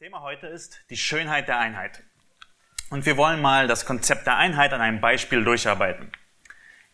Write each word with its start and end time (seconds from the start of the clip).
Thema 0.00 0.22
heute 0.22 0.46
ist 0.46 0.80
die 0.88 0.96
Schönheit 0.96 1.46
der 1.46 1.58
Einheit. 1.58 2.02
Und 2.88 3.04
wir 3.04 3.18
wollen 3.18 3.42
mal 3.42 3.68
das 3.68 3.84
Konzept 3.84 4.26
der 4.26 4.38
Einheit 4.38 4.72
an 4.72 4.80
einem 4.80 5.02
Beispiel 5.02 5.44
durcharbeiten. 5.44 6.10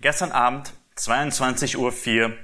Gestern 0.00 0.32
Abend, 0.32 0.72
22.04 0.96 1.76
Uhr, 2.24 2.36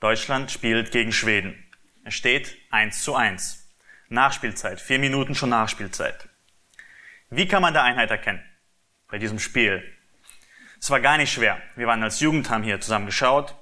Deutschland 0.00 0.50
spielt 0.50 0.92
gegen 0.92 1.12
Schweden. 1.12 1.62
Es 2.04 2.14
steht 2.14 2.56
1 2.70 3.04
zu 3.04 3.14
1. 3.14 3.70
Nachspielzeit, 4.08 4.80
vier 4.80 4.98
Minuten 4.98 5.34
schon 5.34 5.50
Nachspielzeit. 5.50 6.30
Wie 7.28 7.46
kann 7.46 7.60
man 7.60 7.74
da 7.74 7.82
Einheit 7.82 8.10
erkennen 8.10 8.42
bei 9.08 9.18
diesem 9.18 9.38
Spiel? 9.38 9.84
Es 10.80 10.88
war 10.88 11.00
gar 11.00 11.18
nicht 11.18 11.34
schwer. 11.34 11.60
Wir 11.76 11.86
waren 11.86 12.02
als 12.02 12.20
Jugend, 12.20 12.48
haben 12.48 12.64
hier 12.64 12.80
zusammen 12.80 13.04
geschaut 13.04 13.54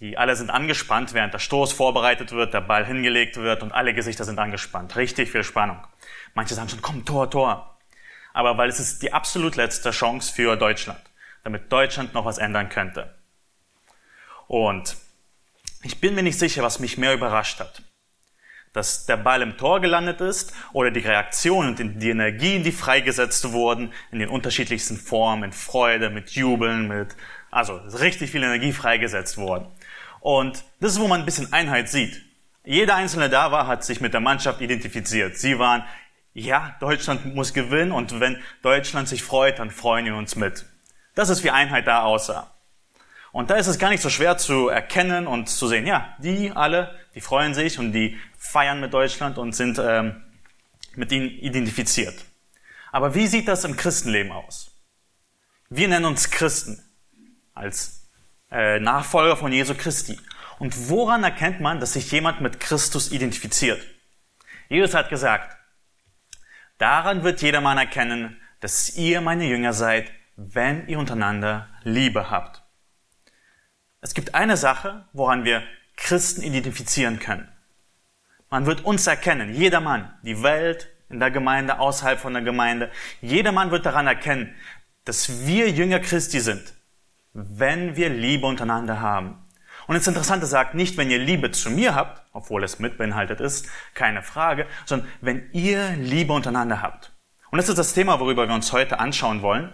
die 0.00 0.16
alle 0.16 0.36
sind 0.36 0.50
angespannt, 0.50 1.12
während 1.12 1.34
der 1.34 1.38
Stoß 1.38 1.72
vorbereitet 1.72 2.32
wird, 2.32 2.54
der 2.54 2.60
Ball 2.60 2.86
hingelegt 2.86 3.36
wird 3.36 3.62
und 3.62 3.72
alle 3.72 3.94
Gesichter 3.94 4.24
sind 4.24 4.38
angespannt. 4.38 4.96
Richtig 4.96 5.30
viel 5.30 5.42
Spannung. 5.42 5.78
Manche 6.34 6.54
sagen 6.54 6.68
schon, 6.68 6.82
komm, 6.82 7.04
Tor, 7.04 7.30
Tor. 7.30 7.78
Aber 8.32 8.56
weil 8.58 8.68
es 8.68 8.78
ist 8.78 9.02
die 9.02 9.12
absolut 9.12 9.56
letzte 9.56 9.90
Chance 9.90 10.32
für 10.32 10.56
Deutschland, 10.56 11.00
damit 11.42 11.72
Deutschland 11.72 12.14
noch 12.14 12.24
was 12.24 12.38
ändern 12.38 12.68
könnte. 12.68 13.14
Und 14.46 14.96
ich 15.82 16.00
bin 16.00 16.14
mir 16.14 16.22
nicht 16.22 16.38
sicher, 16.38 16.62
was 16.62 16.78
mich 16.78 16.98
mehr 16.98 17.14
überrascht 17.14 17.58
hat. 17.58 17.82
Dass 18.72 19.06
der 19.06 19.16
Ball 19.16 19.42
im 19.42 19.56
Tor 19.56 19.80
gelandet 19.80 20.20
ist 20.20 20.52
oder 20.72 20.90
die 20.90 21.00
Reaktionen 21.00 21.76
und 21.76 21.98
die 22.00 22.10
Energien, 22.10 22.62
die 22.62 22.70
freigesetzt 22.72 23.50
wurden, 23.52 23.92
in 24.12 24.20
den 24.20 24.28
unterschiedlichsten 24.28 24.96
Formen, 24.96 25.40
mit 25.40 25.54
Freude, 25.54 26.10
mit 26.10 26.30
Jubeln, 26.30 26.86
mit, 26.86 27.16
also 27.50 27.76
richtig 27.76 28.30
viel 28.30 28.42
Energie 28.42 28.72
freigesetzt 28.72 29.38
worden. 29.38 29.66
Und 30.20 30.64
das 30.80 30.92
ist, 30.92 31.00
wo 31.00 31.08
man 31.08 31.20
ein 31.20 31.26
bisschen 31.26 31.52
Einheit 31.52 31.88
sieht. 31.88 32.22
Jeder 32.64 32.96
Einzelne 32.96 33.30
da 33.30 33.50
war, 33.50 33.66
hat 33.66 33.84
sich 33.84 34.00
mit 34.00 34.12
der 34.12 34.20
Mannschaft 34.20 34.60
identifiziert. 34.60 35.38
Sie 35.38 35.58
waren, 35.58 35.84
ja, 36.34 36.76
Deutschland 36.80 37.34
muss 37.34 37.54
gewinnen 37.54 37.92
und 37.92 38.20
wenn 38.20 38.42
Deutschland 38.62 39.08
sich 39.08 39.22
freut, 39.22 39.58
dann 39.58 39.70
freuen 39.70 40.04
wir 40.04 40.16
uns 40.16 40.36
mit. 40.36 40.66
Das 41.14 41.30
ist, 41.30 41.44
wie 41.44 41.50
Einheit 41.50 41.86
da 41.86 42.02
aussah. 42.02 42.52
Und 43.32 43.50
da 43.50 43.56
ist 43.56 43.66
es 43.66 43.78
gar 43.78 43.90
nicht 43.90 44.02
so 44.02 44.10
schwer 44.10 44.38
zu 44.38 44.68
erkennen 44.68 45.26
und 45.26 45.48
zu 45.48 45.68
sehen, 45.68 45.86
ja, 45.86 46.14
die 46.18 46.50
alle, 46.50 46.98
die 47.14 47.20
freuen 47.20 47.54
sich 47.54 47.78
und 47.78 47.92
die 47.92 48.18
feiern 48.38 48.80
mit 48.80 48.92
Deutschland 48.92 49.38
und 49.38 49.54
sind 49.54 49.78
ähm, 49.78 50.22
mit 50.94 51.12
ihnen 51.12 51.28
identifiziert. 51.28 52.14
Aber 52.92 53.14
wie 53.14 53.26
sieht 53.26 53.48
das 53.48 53.64
im 53.64 53.76
Christenleben 53.76 54.32
aus? 54.32 54.70
Wir 55.68 55.88
nennen 55.88 56.06
uns 56.06 56.30
Christen 56.30 56.82
als 57.54 57.97
äh, 58.50 58.80
Nachfolger 58.80 59.36
von 59.36 59.52
Jesu 59.52 59.74
Christi. 59.74 60.18
Und 60.58 60.88
woran 60.88 61.24
erkennt 61.24 61.60
man, 61.60 61.80
dass 61.80 61.92
sich 61.92 62.10
jemand 62.10 62.40
mit 62.40 62.60
Christus 62.60 63.12
identifiziert? 63.12 63.80
Jesus 64.68 64.94
hat 64.94 65.08
gesagt, 65.08 65.56
daran 66.78 67.22
wird 67.22 67.42
jedermann 67.42 67.78
erkennen, 67.78 68.40
dass 68.60 68.96
ihr 68.96 69.20
meine 69.20 69.46
Jünger 69.46 69.72
seid, 69.72 70.10
wenn 70.36 70.86
ihr 70.88 70.98
untereinander 70.98 71.68
Liebe 71.82 72.30
habt. 72.30 72.62
Es 74.00 74.14
gibt 74.14 74.34
eine 74.34 74.56
Sache, 74.56 75.06
woran 75.12 75.44
wir 75.44 75.62
Christen 75.96 76.42
identifizieren 76.42 77.18
können. 77.18 77.48
Man 78.50 78.66
wird 78.66 78.84
uns 78.84 79.06
erkennen, 79.06 79.54
jedermann, 79.54 80.16
die 80.22 80.42
Welt, 80.42 80.88
in 81.10 81.20
der 81.20 81.30
Gemeinde, 81.30 81.78
außerhalb 81.78 82.18
von 82.18 82.34
der 82.34 82.42
Gemeinde, 82.42 82.90
jedermann 83.20 83.70
wird 83.70 83.86
daran 83.86 84.06
erkennen, 84.06 84.54
dass 85.04 85.46
wir 85.46 85.70
Jünger 85.70 86.00
Christi 86.00 86.40
sind, 86.40 86.74
wenn 87.50 87.96
wir 87.96 88.08
Liebe 88.08 88.46
untereinander 88.46 89.00
haben. 89.00 89.38
Und 89.86 89.94
das 89.94 90.06
Interessante 90.06 90.46
sagt 90.46 90.74
nicht, 90.74 90.96
wenn 90.96 91.10
ihr 91.10 91.18
Liebe 91.18 91.50
zu 91.50 91.70
mir 91.70 91.94
habt, 91.94 92.22
obwohl 92.32 92.62
es 92.62 92.78
mit 92.78 92.98
beinhaltet 92.98 93.40
ist, 93.40 93.68
keine 93.94 94.22
Frage, 94.22 94.66
sondern 94.84 95.08
wenn 95.20 95.48
ihr 95.52 95.90
Liebe 95.96 96.32
untereinander 96.32 96.82
habt. 96.82 97.12
Und 97.50 97.56
das 97.56 97.68
ist 97.68 97.78
das 97.78 97.94
Thema, 97.94 98.20
worüber 98.20 98.46
wir 98.46 98.54
uns 98.54 98.72
heute 98.72 98.98
anschauen 98.98 99.40
wollen. 99.40 99.72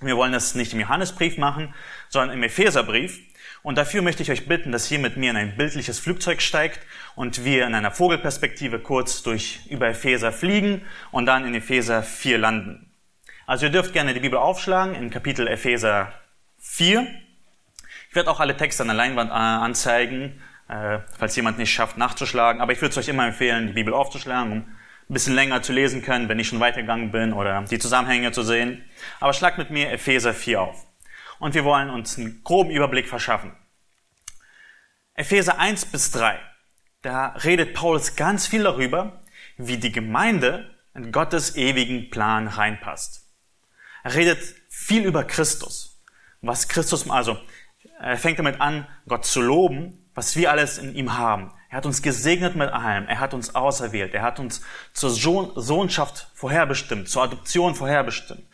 Wir 0.00 0.16
wollen 0.16 0.32
das 0.32 0.54
nicht 0.54 0.72
im 0.72 0.80
Johannesbrief 0.80 1.38
machen, 1.38 1.72
sondern 2.08 2.36
im 2.36 2.42
Epheserbrief. 2.42 3.20
Und 3.62 3.78
dafür 3.78 4.02
möchte 4.02 4.22
ich 4.22 4.30
euch 4.30 4.48
bitten, 4.48 4.72
dass 4.72 4.90
ihr 4.90 4.98
mit 4.98 5.16
mir 5.16 5.30
in 5.30 5.36
ein 5.36 5.56
bildliches 5.56 5.98
Flugzeug 5.98 6.42
steigt 6.42 6.80
und 7.14 7.44
wir 7.44 7.66
in 7.66 7.74
einer 7.74 7.90
Vogelperspektive 7.90 8.80
kurz 8.80 9.22
durch 9.22 9.60
über 9.70 9.88
Epheser 9.88 10.32
fliegen 10.32 10.82
und 11.12 11.26
dann 11.26 11.46
in 11.46 11.54
Epheser 11.54 12.02
4 12.02 12.38
landen. 12.38 12.92
Also 13.46 13.66
ihr 13.66 13.72
dürft 13.72 13.92
gerne 13.92 14.12
die 14.12 14.20
Bibel 14.20 14.38
aufschlagen 14.38 14.94
in 14.94 15.10
Kapitel 15.10 15.46
Epheser 15.46 16.12
4. 16.58 17.06
Ich 18.08 18.14
werde 18.14 18.30
auch 18.30 18.40
alle 18.40 18.56
Texte 18.56 18.82
an 18.82 18.88
der 18.88 18.96
Leinwand 18.96 19.30
äh, 19.30 19.34
anzeigen, 19.34 20.42
äh, 20.68 20.98
falls 21.18 21.36
jemand 21.36 21.58
nicht 21.58 21.72
schafft, 21.72 21.96
nachzuschlagen. 21.96 22.60
Aber 22.60 22.72
ich 22.72 22.80
würde 22.80 22.90
es 22.92 22.98
euch 22.98 23.08
immer 23.08 23.26
empfehlen, 23.26 23.66
die 23.66 23.72
Bibel 23.72 23.94
aufzuschlagen, 23.94 24.52
um 24.52 24.58
ein 24.58 25.14
bisschen 25.14 25.34
länger 25.34 25.62
zu 25.62 25.72
lesen 25.72 26.02
können, 26.02 26.28
wenn 26.28 26.38
ich 26.38 26.48
schon 26.48 26.60
weitergegangen 26.60 27.10
bin 27.10 27.32
oder 27.32 27.62
die 27.62 27.78
Zusammenhänge 27.78 28.32
zu 28.32 28.42
sehen. 28.42 28.84
Aber 29.20 29.32
schlagt 29.32 29.58
mit 29.58 29.70
mir 29.70 29.92
Epheser 29.92 30.34
4 30.34 30.60
auf. 30.60 30.86
Und 31.38 31.54
wir 31.54 31.64
wollen 31.64 31.90
uns 31.90 32.18
einen 32.18 32.42
groben 32.42 32.70
Überblick 32.70 33.08
verschaffen. 33.08 33.52
Epheser 35.14 35.58
1 35.58 35.86
bis 35.86 36.10
3. 36.10 36.38
Da 37.02 37.28
redet 37.44 37.74
Paulus 37.74 38.16
ganz 38.16 38.46
viel 38.46 38.64
darüber, 38.64 39.22
wie 39.56 39.76
die 39.76 39.92
Gemeinde 39.92 40.74
in 40.94 41.12
Gottes 41.12 41.56
ewigen 41.56 42.10
Plan 42.10 42.48
reinpasst. 42.48 43.28
Er 44.02 44.14
redet 44.14 44.42
viel 44.68 45.04
über 45.04 45.24
Christus 45.24 45.95
was 46.40 46.68
Christus, 46.68 47.08
also 47.10 47.38
er 48.00 48.18
fängt 48.18 48.38
damit 48.38 48.60
an, 48.60 48.86
Gott 49.08 49.24
zu 49.24 49.40
loben, 49.40 50.06
was 50.14 50.36
wir 50.36 50.50
alles 50.50 50.78
in 50.78 50.94
ihm 50.94 51.16
haben. 51.16 51.52
Er 51.68 51.78
hat 51.78 51.86
uns 51.86 52.02
gesegnet 52.02 52.56
mit 52.56 52.70
allem. 52.70 53.06
Er 53.06 53.20
hat 53.20 53.34
uns 53.34 53.54
auserwählt. 53.54 54.14
Er 54.14 54.22
hat 54.22 54.38
uns 54.38 54.62
zur 54.92 55.10
Sohnschaft 55.10 56.28
vorherbestimmt, 56.34 57.08
zur 57.08 57.24
Adoption 57.24 57.74
vorherbestimmt. 57.74 58.44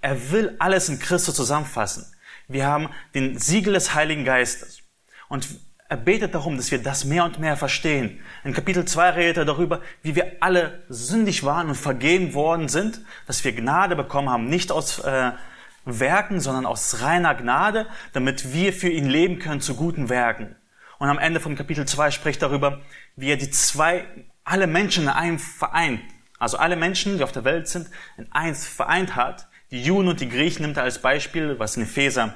Er 0.00 0.32
will 0.32 0.56
alles 0.58 0.88
in 0.88 0.98
Christus 0.98 1.34
zusammenfassen. 1.34 2.06
Wir 2.48 2.66
haben 2.66 2.88
den 3.14 3.38
Siegel 3.38 3.74
des 3.74 3.94
Heiligen 3.94 4.24
Geistes. 4.24 4.80
Und 5.28 5.46
er 5.90 5.98
betet 5.98 6.34
darum, 6.34 6.56
dass 6.56 6.70
wir 6.70 6.82
das 6.82 7.04
mehr 7.04 7.24
und 7.24 7.38
mehr 7.38 7.56
verstehen. 7.56 8.20
In 8.44 8.52
Kapitel 8.52 8.84
2 8.84 9.10
redet 9.10 9.36
er 9.38 9.44
darüber, 9.44 9.80
wie 10.02 10.14
wir 10.14 10.36
alle 10.40 10.82
sündig 10.88 11.44
waren 11.44 11.68
und 11.68 11.76
vergehen 11.76 12.34
worden 12.34 12.68
sind, 12.68 13.00
dass 13.26 13.44
wir 13.44 13.52
Gnade 13.52 13.94
bekommen 13.96 14.28
haben, 14.28 14.48
nicht 14.48 14.72
aus 14.72 14.98
äh, 14.98 15.32
Werken, 15.84 16.40
sondern 16.40 16.66
aus 16.66 17.02
reiner 17.02 17.34
Gnade, 17.34 17.86
damit 18.12 18.52
wir 18.52 18.72
für 18.72 18.88
ihn 18.88 19.06
leben 19.06 19.38
können 19.38 19.60
zu 19.60 19.74
guten 19.74 20.08
Werken. 20.08 20.56
Und 20.98 21.08
am 21.08 21.18
Ende 21.18 21.40
von 21.40 21.54
Kapitel 21.54 21.86
2 21.86 22.10
spricht 22.10 22.42
darüber, 22.42 22.80
wie 23.16 23.30
er 23.30 23.36
die 23.36 23.50
zwei, 23.50 24.04
alle 24.44 24.66
Menschen 24.66 25.04
in 25.04 25.08
einem 25.10 25.38
vereint. 25.38 26.00
Also 26.38 26.56
alle 26.56 26.76
Menschen, 26.76 27.18
die 27.18 27.24
auf 27.24 27.32
der 27.32 27.44
Welt 27.44 27.68
sind, 27.68 27.88
in 28.16 28.30
eins 28.32 28.66
vereint 28.66 29.16
hat. 29.16 29.48
Die 29.70 29.82
Juden 29.82 30.08
und 30.08 30.20
die 30.20 30.28
Griechen 30.28 30.62
nimmt 30.62 30.76
er 30.76 30.84
als 30.84 31.00
Beispiel, 31.00 31.58
was 31.58 31.76
in 31.76 31.82
Epheser 31.82 32.34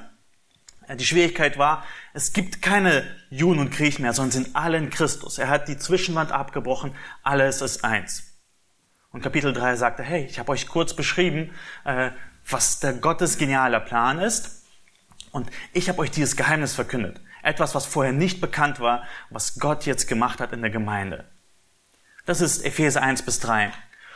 äh, 0.87 0.95
die 0.95 1.05
Schwierigkeit 1.05 1.57
war, 1.57 1.83
es 2.13 2.33
gibt 2.33 2.61
keine 2.61 3.03
Juden 3.29 3.59
und 3.59 3.71
Griechen 3.71 4.03
mehr, 4.03 4.13
sondern 4.13 4.31
sind 4.31 4.55
alle 4.55 4.77
in 4.77 4.89
Christus. 4.89 5.37
Er 5.37 5.49
hat 5.49 5.67
die 5.67 5.77
Zwischenwand 5.77 6.31
abgebrochen, 6.31 6.95
alles 7.23 7.61
ist 7.61 7.83
eins. 7.83 8.33
Und 9.11 9.21
Kapitel 9.21 9.53
3 9.53 9.75
sagte, 9.75 10.03
hey, 10.03 10.25
ich 10.25 10.39
habe 10.39 10.51
euch 10.51 10.67
kurz 10.67 10.95
beschrieben, 10.95 11.51
äh, 11.85 12.11
was 12.49 12.79
der 12.79 12.93
Gottes 12.93 13.37
genialer 13.37 13.79
Plan 13.79 14.19
ist. 14.19 14.63
Und 15.31 15.49
ich 15.73 15.89
habe 15.89 15.99
euch 15.99 16.11
dieses 16.11 16.35
Geheimnis 16.35 16.75
verkündet. 16.75 17.19
Etwas, 17.41 17.75
was 17.75 17.85
vorher 17.85 18.13
nicht 18.13 18.39
bekannt 18.39 18.79
war, 18.79 19.03
was 19.29 19.59
Gott 19.59 19.85
jetzt 19.85 20.07
gemacht 20.07 20.39
hat 20.39 20.53
in 20.53 20.61
der 20.61 20.71
Gemeinde. 20.71 21.25
Das 22.25 22.39
ist 22.39 22.63
Epheser 22.63 23.01
1 23.01 23.23
bis 23.23 23.39
3. 23.39 23.71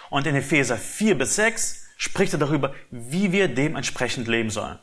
Und 0.09 0.27
in 0.27 0.35
Epheser 0.35 0.77
4 0.77 1.17
bis 1.17 1.35
6 1.35 1.87
spricht 1.97 2.33
er 2.33 2.39
darüber, 2.39 2.73
wie 2.91 3.31
wir 3.31 3.47
dementsprechend 3.47 4.27
leben 4.27 4.49
sollen. 4.49 4.79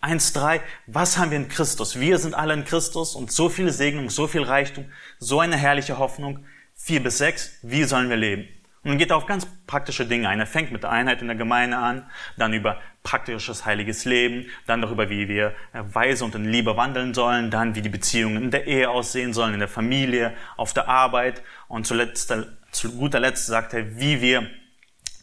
1, 0.00 0.32
3, 0.32 0.60
was 0.86 1.18
haben 1.18 1.30
wir 1.30 1.38
in 1.38 1.48
Christus? 1.48 2.00
Wir 2.00 2.18
sind 2.18 2.34
alle 2.34 2.54
in 2.54 2.64
Christus 2.64 3.14
und 3.14 3.30
so 3.30 3.48
viele 3.48 3.72
Segnung, 3.72 4.10
so 4.10 4.26
viel 4.26 4.42
Reichtum, 4.42 4.90
so 5.18 5.40
eine 5.40 5.56
herrliche 5.56 5.98
Hoffnung. 5.98 6.44
4 6.74 7.02
bis 7.02 7.18
6, 7.18 7.58
wie 7.62 7.84
sollen 7.84 8.08
wir 8.08 8.16
leben? 8.16 8.48
Und 8.84 8.98
geht 8.98 9.12
auf 9.12 9.26
ganz 9.26 9.46
praktische 9.68 10.06
Dinge 10.06 10.28
ein. 10.28 10.40
Er 10.40 10.46
fängt 10.46 10.72
mit 10.72 10.82
der 10.82 10.90
Einheit 10.90 11.20
in 11.22 11.28
der 11.28 11.36
Gemeinde 11.36 11.76
an, 11.76 12.10
dann 12.36 12.52
über 12.52 12.80
praktisches 13.04 13.64
heiliges 13.64 14.04
Leben, 14.04 14.50
dann 14.66 14.82
darüber, 14.82 15.08
wie 15.08 15.28
wir 15.28 15.54
weise 15.72 16.24
und 16.24 16.34
in 16.34 16.44
Liebe 16.44 16.76
wandeln 16.76 17.14
sollen, 17.14 17.50
dann 17.50 17.76
wie 17.76 17.82
die 17.82 17.88
Beziehungen 17.88 18.44
in 18.44 18.50
der 18.50 18.66
Ehe 18.66 18.90
aussehen 18.90 19.32
sollen, 19.32 19.54
in 19.54 19.60
der 19.60 19.68
Familie, 19.68 20.34
auf 20.56 20.72
der 20.72 20.88
Arbeit 20.88 21.42
und 21.68 21.86
zuletzt, 21.86 22.34
zu 22.72 22.92
guter 22.96 23.20
Letzt 23.20 23.46
sagt 23.46 23.72
er, 23.72 24.00
wie 24.00 24.20
wir 24.20 24.50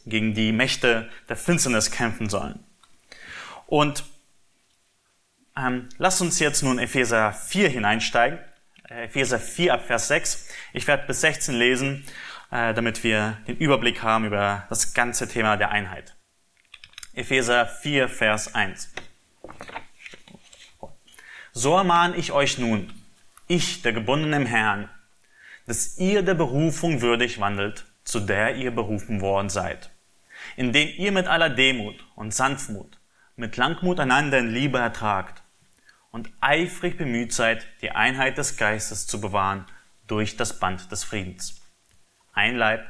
gegen 0.05 0.33
die 0.33 0.53
Mächte 0.53 1.09
der 1.27 1.35
Finsternis 1.35 1.91
kämpfen 1.91 2.29
sollen. 2.29 2.63
Und 3.65 4.05
ähm, 5.57 5.89
lasst 5.97 6.21
uns 6.21 6.39
jetzt 6.39 6.63
nun 6.63 6.79
Epheser 6.79 7.33
4 7.33 7.67
hineinsteigen. 7.69 8.39
Epheser 8.87 9.39
4 9.39 9.73
ab 9.73 9.85
Vers 9.85 10.07
6. 10.07 10.47
Ich 10.73 10.87
werde 10.87 11.05
bis 11.05 11.21
16 11.21 11.55
lesen 11.55 12.05
äh, 12.05 12.09
damit 12.49 13.03
wir 13.03 13.37
den 13.47 13.57
Überblick 13.57 14.01
haben 14.01 14.25
über 14.25 14.65
das 14.69 14.93
ganze 14.93 15.27
Thema 15.27 15.57
der 15.57 15.71
Einheit. 15.71 16.15
Epheser 17.13 17.65
4, 17.65 18.09
Vers 18.09 18.55
1. 18.55 18.93
So 21.51 21.75
ermahne 21.75 22.15
ich 22.15 22.31
euch 22.31 22.57
nun, 22.57 22.93
ich, 23.47 23.81
der 23.81 23.93
gebundene 23.93 24.37
im 24.37 24.45
Herrn, 24.45 24.89
dass 25.65 25.97
ihr 25.97 26.21
der 26.21 26.35
Berufung 26.35 27.01
würdig 27.01 27.39
wandelt, 27.39 27.85
zu 28.03 28.19
der 28.19 28.55
ihr 28.55 28.71
berufen 28.71 29.21
worden 29.21 29.49
seid, 29.49 29.91
indem 30.55 30.87
ihr 30.97 31.11
mit 31.11 31.27
aller 31.27 31.49
Demut 31.49 31.95
und 32.15 32.33
Sanftmut, 32.33 32.99
mit 33.35 33.57
Langmut 33.57 33.99
einander 33.99 34.39
in 34.39 34.53
Liebe 34.53 34.79
ertragt 34.79 35.43
und 36.11 36.29
eifrig 36.41 36.97
bemüht 36.97 37.33
seid, 37.33 37.67
die 37.81 37.91
Einheit 37.91 38.37
des 38.37 38.57
Geistes 38.57 39.07
zu 39.07 39.21
bewahren 39.21 39.65
durch 40.07 40.37
das 40.37 40.59
Band 40.59 40.91
des 40.91 41.03
Friedens. 41.03 41.58
Ein 42.33 42.55
Leib 42.55 42.85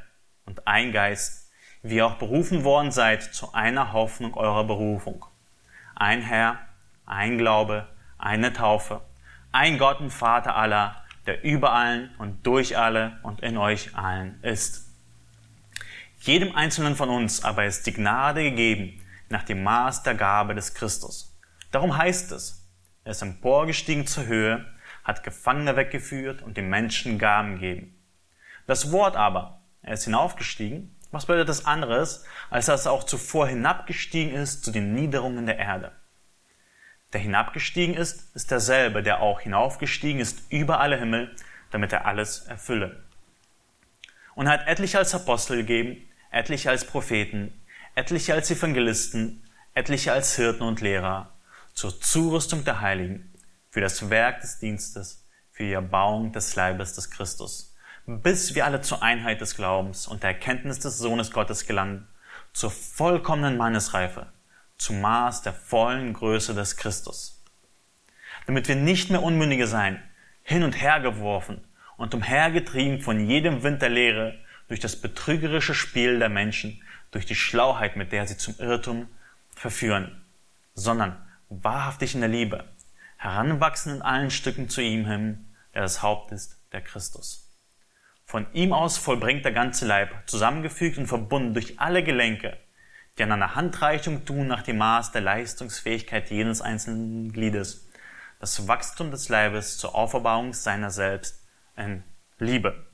und 0.46 0.68
ein 0.68 0.92
Geist, 0.92 1.52
wie 1.82 1.96
ihr 1.96 2.08
auch 2.08 2.16
berufen 2.16 2.64
worden 2.64 2.92
seid 2.92 3.24
zu 3.24 3.54
einer 3.54 3.94
Hoffnung 3.94 4.34
eurer 4.36 4.64
Berufung. 4.64 5.26
Ein 5.96 6.22
Herr, 6.22 6.60
ein 7.06 7.38
Glaube, 7.38 7.88
eine 8.18 8.54
Taufe, 8.54 9.02
ein 9.52 9.78
Gott 9.78 10.00
und 10.00 10.12
Vater 10.12 10.56
aller, 10.56 11.04
der 11.26 11.44
über 11.44 11.74
allen 11.74 12.14
und 12.18 12.46
durch 12.46 12.78
alle 12.78 13.20
und 13.24 13.42
in 13.42 13.58
euch 13.58 13.96
allen 13.96 14.42
ist. 14.44 14.88
Jedem 16.22 16.56
Einzelnen 16.56 16.96
von 16.96 17.10
uns 17.10 17.44
aber 17.44 17.66
ist 17.66 17.88
die 17.88 17.94
Gnade 17.94 18.44
gegeben 18.44 19.02
nach 19.30 19.44
dem 19.44 19.64
Maß 19.64 20.04
der 20.04 20.16
Gabe 20.16 20.56
des 20.56 20.74
Christus. 20.74 21.38
Darum 21.72 21.96
heißt 21.96 22.32
es, 22.32 22.68
er 23.04 23.12
ist 23.12 23.22
emporgestiegen 23.22 24.06
zur 24.06 24.26
Höhe, 24.26 24.66
hat 25.04 25.24
Gefangene 25.24 25.76
weggeführt 25.76 26.42
und 26.42 26.58
den 26.58 26.70
Menschen 26.70 27.18
Gaben 27.20 27.56
gegeben. 27.56 27.99
Das 28.70 28.92
Wort 28.92 29.16
aber, 29.16 29.62
er 29.82 29.94
ist 29.94 30.04
hinaufgestiegen, 30.04 30.96
was 31.10 31.26
bedeutet 31.26 31.50
das 31.50 31.66
anderes, 31.66 32.24
als 32.52 32.68
dass 32.68 32.86
er 32.86 32.92
auch 32.92 33.04
zuvor 33.04 33.48
hinabgestiegen 33.48 34.36
ist 34.36 34.64
zu 34.64 34.70
den 34.70 34.94
Niederungen 34.94 35.48
der 35.48 35.58
Erde? 35.58 35.92
Der 37.12 37.20
hinabgestiegen 37.20 37.96
ist, 37.96 38.36
ist 38.36 38.52
derselbe, 38.52 39.02
der 39.02 39.22
auch 39.22 39.40
hinaufgestiegen 39.40 40.22
ist 40.22 40.44
über 40.52 40.80
alle 40.82 41.00
Himmel, 41.00 41.36
damit 41.72 41.94
er 41.94 42.06
alles 42.06 42.42
erfülle. 42.42 43.04
Und 44.36 44.46
er 44.46 44.54
hat 44.54 44.68
etliche 44.68 45.00
als 45.00 45.16
Apostel 45.16 45.58
gegeben, 45.58 46.08
etliche 46.30 46.70
als 46.70 46.86
Propheten, 46.86 47.60
etliche 47.96 48.36
als 48.36 48.52
Evangelisten, 48.52 49.50
etliche 49.74 50.14
als 50.14 50.36
Hirten 50.36 50.62
und 50.62 50.80
Lehrer, 50.82 51.34
zur 51.74 52.00
Zurüstung 52.00 52.64
der 52.66 52.82
Heiligen, 52.82 53.34
für 53.72 53.82
das 53.82 54.12
Werk 54.12 54.42
des 54.42 54.60
Dienstes, 54.60 55.26
für 55.52 55.64
die 55.64 55.74
Erbauung 55.74 56.34
des 56.34 56.56
Leibes 56.56 56.94
des 56.94 57.10
Christus, 57.10 57.69
bis 58.18 58.56
wir 58.56 58.66
alle 58.66 58.82
zur 58.82 59.04
Einheit 59.04 59.40
des 59.40 59.56
Glaubens 59.56 60.08
und 60.08 60.24
der 60.24 60.32
Erkenntnis 60.32 60.80
des 60.80 60.98
Sohnes 60.98 61.30
Gottes 61.32 61.68
gelangen, 61.68 62.08
zur 62.54 62.72
vollkommenen 62.72 63.56
Mannesreife, 63.56 64.28
zum 64.78 65.00
Maß 65.02 65.44
der 65.44 65.54
vollen 65.54 66.14
Größe 66.14 66.56
des 66.56 66.76
Christus. 66.76 67.44
Damit 68.48 68.68
wir 68.68 68.76
nicht 68.76 69.12
mehr 69.12 69.22
Unmündige 69.22 69.68
sein, 69.68 70.02
hin 70.42 70.64
und 70.64 70.82
her 70.82 71.00
geworfen 71.02 71.64
und 71.98 72.16
umhergetrieben 72.16 73.00
von 73.00 73.30
jedem 73.30 73.62
Wind 73.62 73.84
der 73.84 73.90
Lehre, 73.90 74.40
durch 74.68 74.80
das 74.80 74.96
betrügerische 74.96 75.76
Spiel 75.76 76.18
der 76.18 76.30
Menschen, 76.30 76.82
durch 77.12 77.28
die 77.28 77.36
Schlauheit, 77.36 77.96
mit 77.96 78.12
der 78.12 78.26
sie 78.26 78.38
zum 78.38 78.56
Irrtum 78.58 79.08
verführen, 79.56 80.24
sondern 80.74 81.16
wahrhaftig 81.50 82.16
in 82.16 82.22
der 82.22 82.30
Liebe, 82.30 82.66
heranwachsen 83.18 83.98
in 83.98 84.02
allen 84.02 84.32
Stücken 84.32 84.70
zu 84.70 84.82
ihm 84.82 85.06
hin, 85.06 85.54
der 85.76 85.84
das 85.84 86.02
Haupt 86.02 86.32
ist, 86.32 86.58
der 86.72 86.82
Christus. 86.82 87.49
Von 88.30 88.46
ihm 88.54 88.74
aus 88.74 89.00
vollbringt 89.00 89.44
der 89.44 89.54
ganze 89.54 89.88
Leib, 89.88 90.12
zusammengefügt 90.28 91.00
und 91.00 91.08
verbunden 91.08 91.56
durch 91.56 91.80
alle 91.80 92.04
Gelenke, 92.04 92.60
die 93.18 93.24
an 93.24 93.32
einer 93.32 93.56
Handreichung 93.56 94.24
tun 94.24 94.46
nach 94.46 94.62
dem 94.62 94.78
Maß 94.78 95.12
der 95.12 95.22
Leistungsfähigkeit 95.22 96.30
jenes 96.30 96.62
einzelnen 96.62 97.34
Gliedes, 97.34 97.90
das 98.40 98.68
Wachstum 98.68 99.10
des 99.10 99.30
Leibes 99.30 99.80
zur 99.80 99.96
Auferbauung 99.96 100.54
seiner 100.54 100.92
selbst 100.92 101.44
in 101.76 102.04
Liebe. 102.38 102.86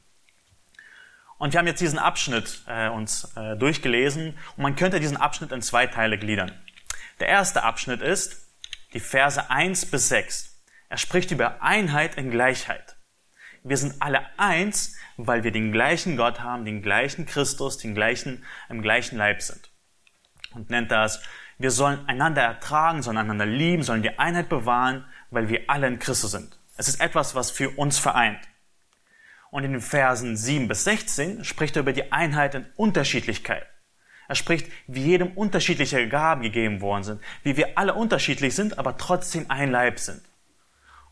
Und 1.37 1.51
wir 1.51 1.59
haben 1.59 1.67
jetzt 1.67 1.81
diesen 1.81 1.99
Abschnitt 1.99 2.61
äh, 2.67 2.87
uns 2.87 3.35
äh, 3.35 3.57
durchgelesen 3.57 4.37
und 4.55 4.63
man 4.63 4.77
könnte 4.77 5.01
diesen 5.01 5.17
Abschnitt 5.17 5.51
in 5.51 5.61
zwei 5.61 5.85
Teile 5.85 6.17
gliedern. 6.17 6.53
Der 7.19 7.27
erste 7.27 7.63
Abschnitt 7.63 8.01
ist 8.01 8.47
die 8.93 9.01
Verse 9.01 9.49
1 9.49 9.87
bis 9.87 10.07
6. 10.07 10.63
Er 10.87 10.97
spricht 10.97 11.31
über 11.31 11.61
Einheit 11.61 12.15
in 12.15 12.31
Gleichheit. 12.31 12.94
Wir 13.67 13.77
sind 13.77 13.99
alle 13.99 14.21
eins, 14.37 14.95
weil 15.17 15.43
wir 15.43 15.51
den 15.51 15.71
gleichen 15.71 16.17
Gott 16.17 16.39
haben, 16.39 16.65
den 16.65 16.83
gleichen 16.83 17.25
Christus, 17.25 17.79
den 17.79 17.95
gleichen, 17.95 18.43
im 18.69 18.83
gleichen 18.83 19.17
Leib 19.17 19.41
sind. 19.41 19.71
Und 20.53 20.69
nennt 20.69 20.91
das, 20.91 21.23
wir 21.57 21.71
sollen 21.71 22.07
einander 22.07 22.43
ertragen, 22.43 23.01
sollen 23.01 23.17
einander 23.17 23.47
lieben, 23.47 23.81
sollen 23.81 24.03
die 24.03 24.19
Einheit 24.19 24.49
bewahren, 24.49 25.03
weil 25.31 25.49
wir 25.49 25.63
alle 25.67 25.87
in 25.87 25.97
Christus 25.97 26.29
sind. 26.29 26.59
Es 26.77 26.87
ist 26.87 27.01
etwas, 27.01 27.33
was 27.33 27.49
für 27.49 27.71
uns 27.71 27.97
vereint. 27.97 28.39
Und 29.49 29.63
in 29.63 29.71
den 29.71 29.81
Versen 29.81 30.37
7 30.37 30.67
bis 30.67 30.83
16 30.83 31.43
spricht 31.43 31.75
er 31.75 31.81
über 31.81 31.93
die 31.93 32.11
Einheit 32.11 32.53
in 32.53 32.67
Unterschiedlichkeit. 32.75 33.65
Er 34.27 34.35
spricht, 34.35 34.71
wie 34.85 35.05
jedem 35.05 35.31
unterschiedliche 35.31 36.07
Gaben 36.07 36.43
gegeben 36.43 36.81
worden 36.81 37.03
sind, 37.03 37.21
wie 37.41 37.57
wir 37.57 37.79
alle 37.79 37.95
unterschiedlich 37.95 38.53
sind, 38.53 38.77
aber 38.77 38.97
trotzdem 38.97 39.49
ein 39.49 39.71
Leib 39.71 39.97
sind. 39.97 40.21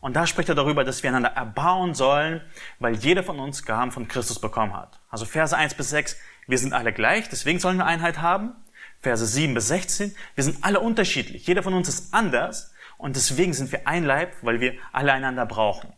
Und 0.04 0.12
da 0.12 0.26
spricht 0.26 0.50
er 0.50 0.54
darüber, 0.54 0.84
dass 0.84 1.02
wir 1.02 1.08
einander 1.08 1.30
erbauen 1.30 1.94
sollen, 1.94 2.42
weil 2.78 2.94
jeder 2.94 3.22
von 3.22 3.40
uns 3.40 3.64
Gaben 3.64 3.90
von 3.90 4.06
Christus 4.06 4.38
bekommen 4.38 4.76
hat. 4.76 5.00
Also 5.08 5.24
Verse 5.24 5.56
1 5.56 5.72
bis 5.72 5.88
6, 5.88 6.18
wir 6.46 6.58
sind 6.58 6.74
alle 6.74 6.92
gleich, 6.92 7.30
deswegen 7.30 7.58
sollen 7.58 7.78
wir 7.78 7.86
Einheit 7.86 8.20
haben. 8.20 8.52
Verse 9.00 9.24
7 9.24 9.54
bis 9.54 9.68
16, 9.68 10.14
wir 10.34 10.44
sind 10.44 10.62
alle 10.62 10.80
unterschiedlich, 10.80 11.46
jeder 11.46 11.62
von 11.62 11.72
uns 11.72 11.88
ist 11.88 12.12
anders 12.12 12.74
und 12.98 13.16
deswegen 13.16 13.54
sind 13.54 13.72
wir 13.72 13.88
ein 13.88 14.04
Leib, 14.04 14.34
weil 14.42 14.60
wir 14.60 14.74
alle 14.92 15.10
einander 15.10 15.46
brauchen. 15.46 15.94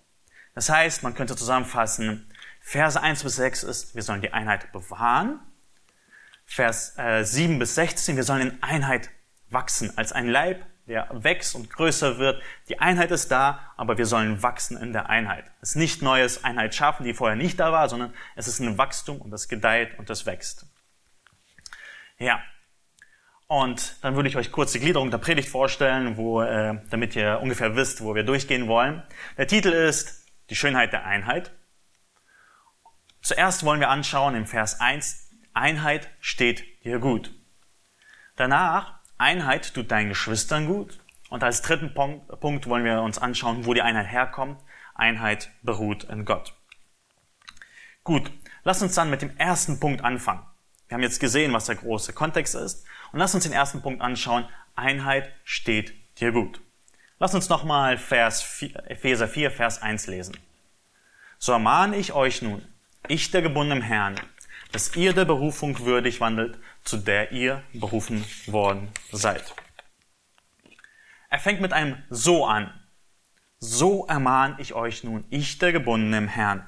Das 0.55 0.71
heißt, 0.71 1.03
man 1.03 1.17
könnte 1.17 1.35
zusammenfassen, 1.35 2.33
Verse 2.61 3.03
1 3.03 3.25
bis 3.25 3.35
6 3.35 3.65
ist, 3.65 3.97
wir 3.97 4.05
sollen 4.05 4.23
die 4.23 4.33
Einheit 4.33 4.71
bewahren. 4.71 5.41
Vers 6.45 6.97
äh, 6.97 7.25
7 7.25 7.59
bis 7.59 7.75
16, 7.75 8.15
wir 8.15 8.23
sollen 8.23 8.53
in 8.53 8.63
Einheit 8.63 9.11
wachsen, 9.51 9.99
als 9.99 10.13
ein 10.13 10.29
Leib, 10.29 10.65
der 10.87 11.09
wächst 11.11 11.55
und 11.55 11.71
größer 11.71 12.19
wird. 12.19 12.41
Die 12.69 12.79
Einheit 12.79 13.11
ist 13.11 13.31
da, 13.31 13.73
aber 13.77 13.99
wir 13.99 14.07
sollen 14.07 14.43
wachsen 14.43 14.77
in 14.77 14.93
der 14.93 15.09
Einheit. 15.09 15.45
Es 15.61 15.71
ist 15.71 15.77
nicht 15.77 16.03
neues 16.03 16.45
Einheit 16.45 16.75
schaffen, 16.75 17.05
die 17.05 17.15
vorher 17.15 17.37
nicht 17.37 17.59
da 17.59 17.73
war, 17.73 17.89
sondern 17.89 18.15
es 18.37 18.47
ist 18.49 18.61
ein 18.61 18.79
Wachstum 18.79 19.21
und 19.21 19.31
das 19.31 19.49
gedeiht 19.49 19.99
und 19.99 20.11
das 20.11 20.27
wächst. 20.27 20.67
Ja. 22.19 22.41
Und 23.49 24.03
dann 24.03 24.17
würde 24.17 24.29
ich 24.29 24.37
euch 24.37 24.51
kurz 24.51 24.73
die 24.73 24.81
Gliederung 24.81 25.11
der 25.11 25.19
Predigt 25.19 25.49
vorstellen, 25.49 26.17
wo, 26.17 26.43
äh, 26.43 26.81
damit 26.91 27.15
ihr 27.15 27.41
ungefähr 27.41 27.77
wisst, 27.77 28.03
wo 28.03 28.15
wir 28.15 28.25
durchgehen 28.25 28.67
wollen. 28.67 29.03
Der 29.37 29.47
Titel 29.47 29.69
ist 29.69 30.27
Die 30.51 30.57
Schönheit 30.57 30.93
der 30.93 31.05
Einheit. 31.05 31.53
Zuerst 33.21 33.65
wollen 33.65 33.81
wir 33.81 33.89
anschauen 33.89 34.37
im 34.37 34.47
Vers 34.47 34.81
1, 34.81 35.31
Einheit 35.53 36.09
steht 36.21 36.85
dir 36.85 36.99
gut. 36.99 37.33
Danach, 38.37 38.96
Einheit 39.19 39.75
tut 39.75 39.91
deinen 39.91 40.11
Geschwistern 40.11 40.67
gut. 40.67 40.99
Und 41.29 41.43
als 41.43 41.63
dritten 41.63 41.93
Punkt 41.95 42.69
wollen 42.69 42.85
wir 42.85 43.03
uns 43.03 43.19
anschauen, 43.19 43.67
wo 43.67 43.75
die 43.75 43.83
Einheit 43.83 44.07
herkommt. 44.07 44.61
Einheit 44.95 45.51
beruht 45.63 46.05
in 46.05 46.25
Gott. 46.25 46.55
Gut, 48.05 48.31
lass 48.63 48.83
uns 48.83 48.95
dann 48.95 49.11
mit 49.11 49.23
dem 49.23 49.37
ersten 49.37 49.81
Punkt 49.81 50.05
anfangen. 50.05 50.43
Wir 50.89 50.95
haben 50.95 51.03
jetzt 51.03 51.19
gesehen, 51.19 51.53
was 51.53 51.67
der 51.67 51.75
große 51.75 52.13
Kontext 52.13 52.55
ist. 52.55 52.85
Und 53.13 53.19
lass 53.19 53.35
uns 53.35 53.45
den 53.45 53.53
ersten 53.53 53.83
Punkt 53.83 54.01
anschauen. 54.01 54.47
Einheit 54.77 55.33
steht 55.43 55.95
dir 56.21 56.31
gut. 56.31 56.61
Lass 57.19 57.35
uns 57.35 57.49
nochmal 57.49 57.99
Vers 57.99 58.43
4, 58.43 58.91
Epheser 58.91 59.27
4, 59.27 59.51
Vers 59.51 59.83
1 59.83 60.07
lesen. 60.07 60.37
So 61.39 61.53
ermahne 61.53 61.97
ich 61.97 62.13
euch 62.13 62.43
nun, 62.43 62.63
ich 63.09 63.31
der 63.31 63.43
gebundene 63.43 63.83
Herrn, 63.83 64.21
dass 64.73 64.95
ihr 64.97 65.13
der 65.13 65.25
Berufung 65.25 65.81
würdig 65.81 66.21
wandelt, 66.21 66.59
zu 66.87 66.97
der 66.97 67.33
ihr 67.33 67.63
berufen 67.73 68.25
worden 68.47 68.89
seid. 69.13 69.55
Er 71.29 71.39
fängt 71.39 71.61
mit 71.61 71.73
einem 71.73 72.03
So 72.09 72.47
an. 72.47 72.73
So 73.59 74.07
ermahne 74.07 74.57
ich 74.59 74.75
euch 74.75 75.03
nun, 75.03 75.25
ich 75.31 75.59
der 75.59 75.73
gebundene 75.73 76.19
im 76.19 76.29
Herrn. 76.29 76.67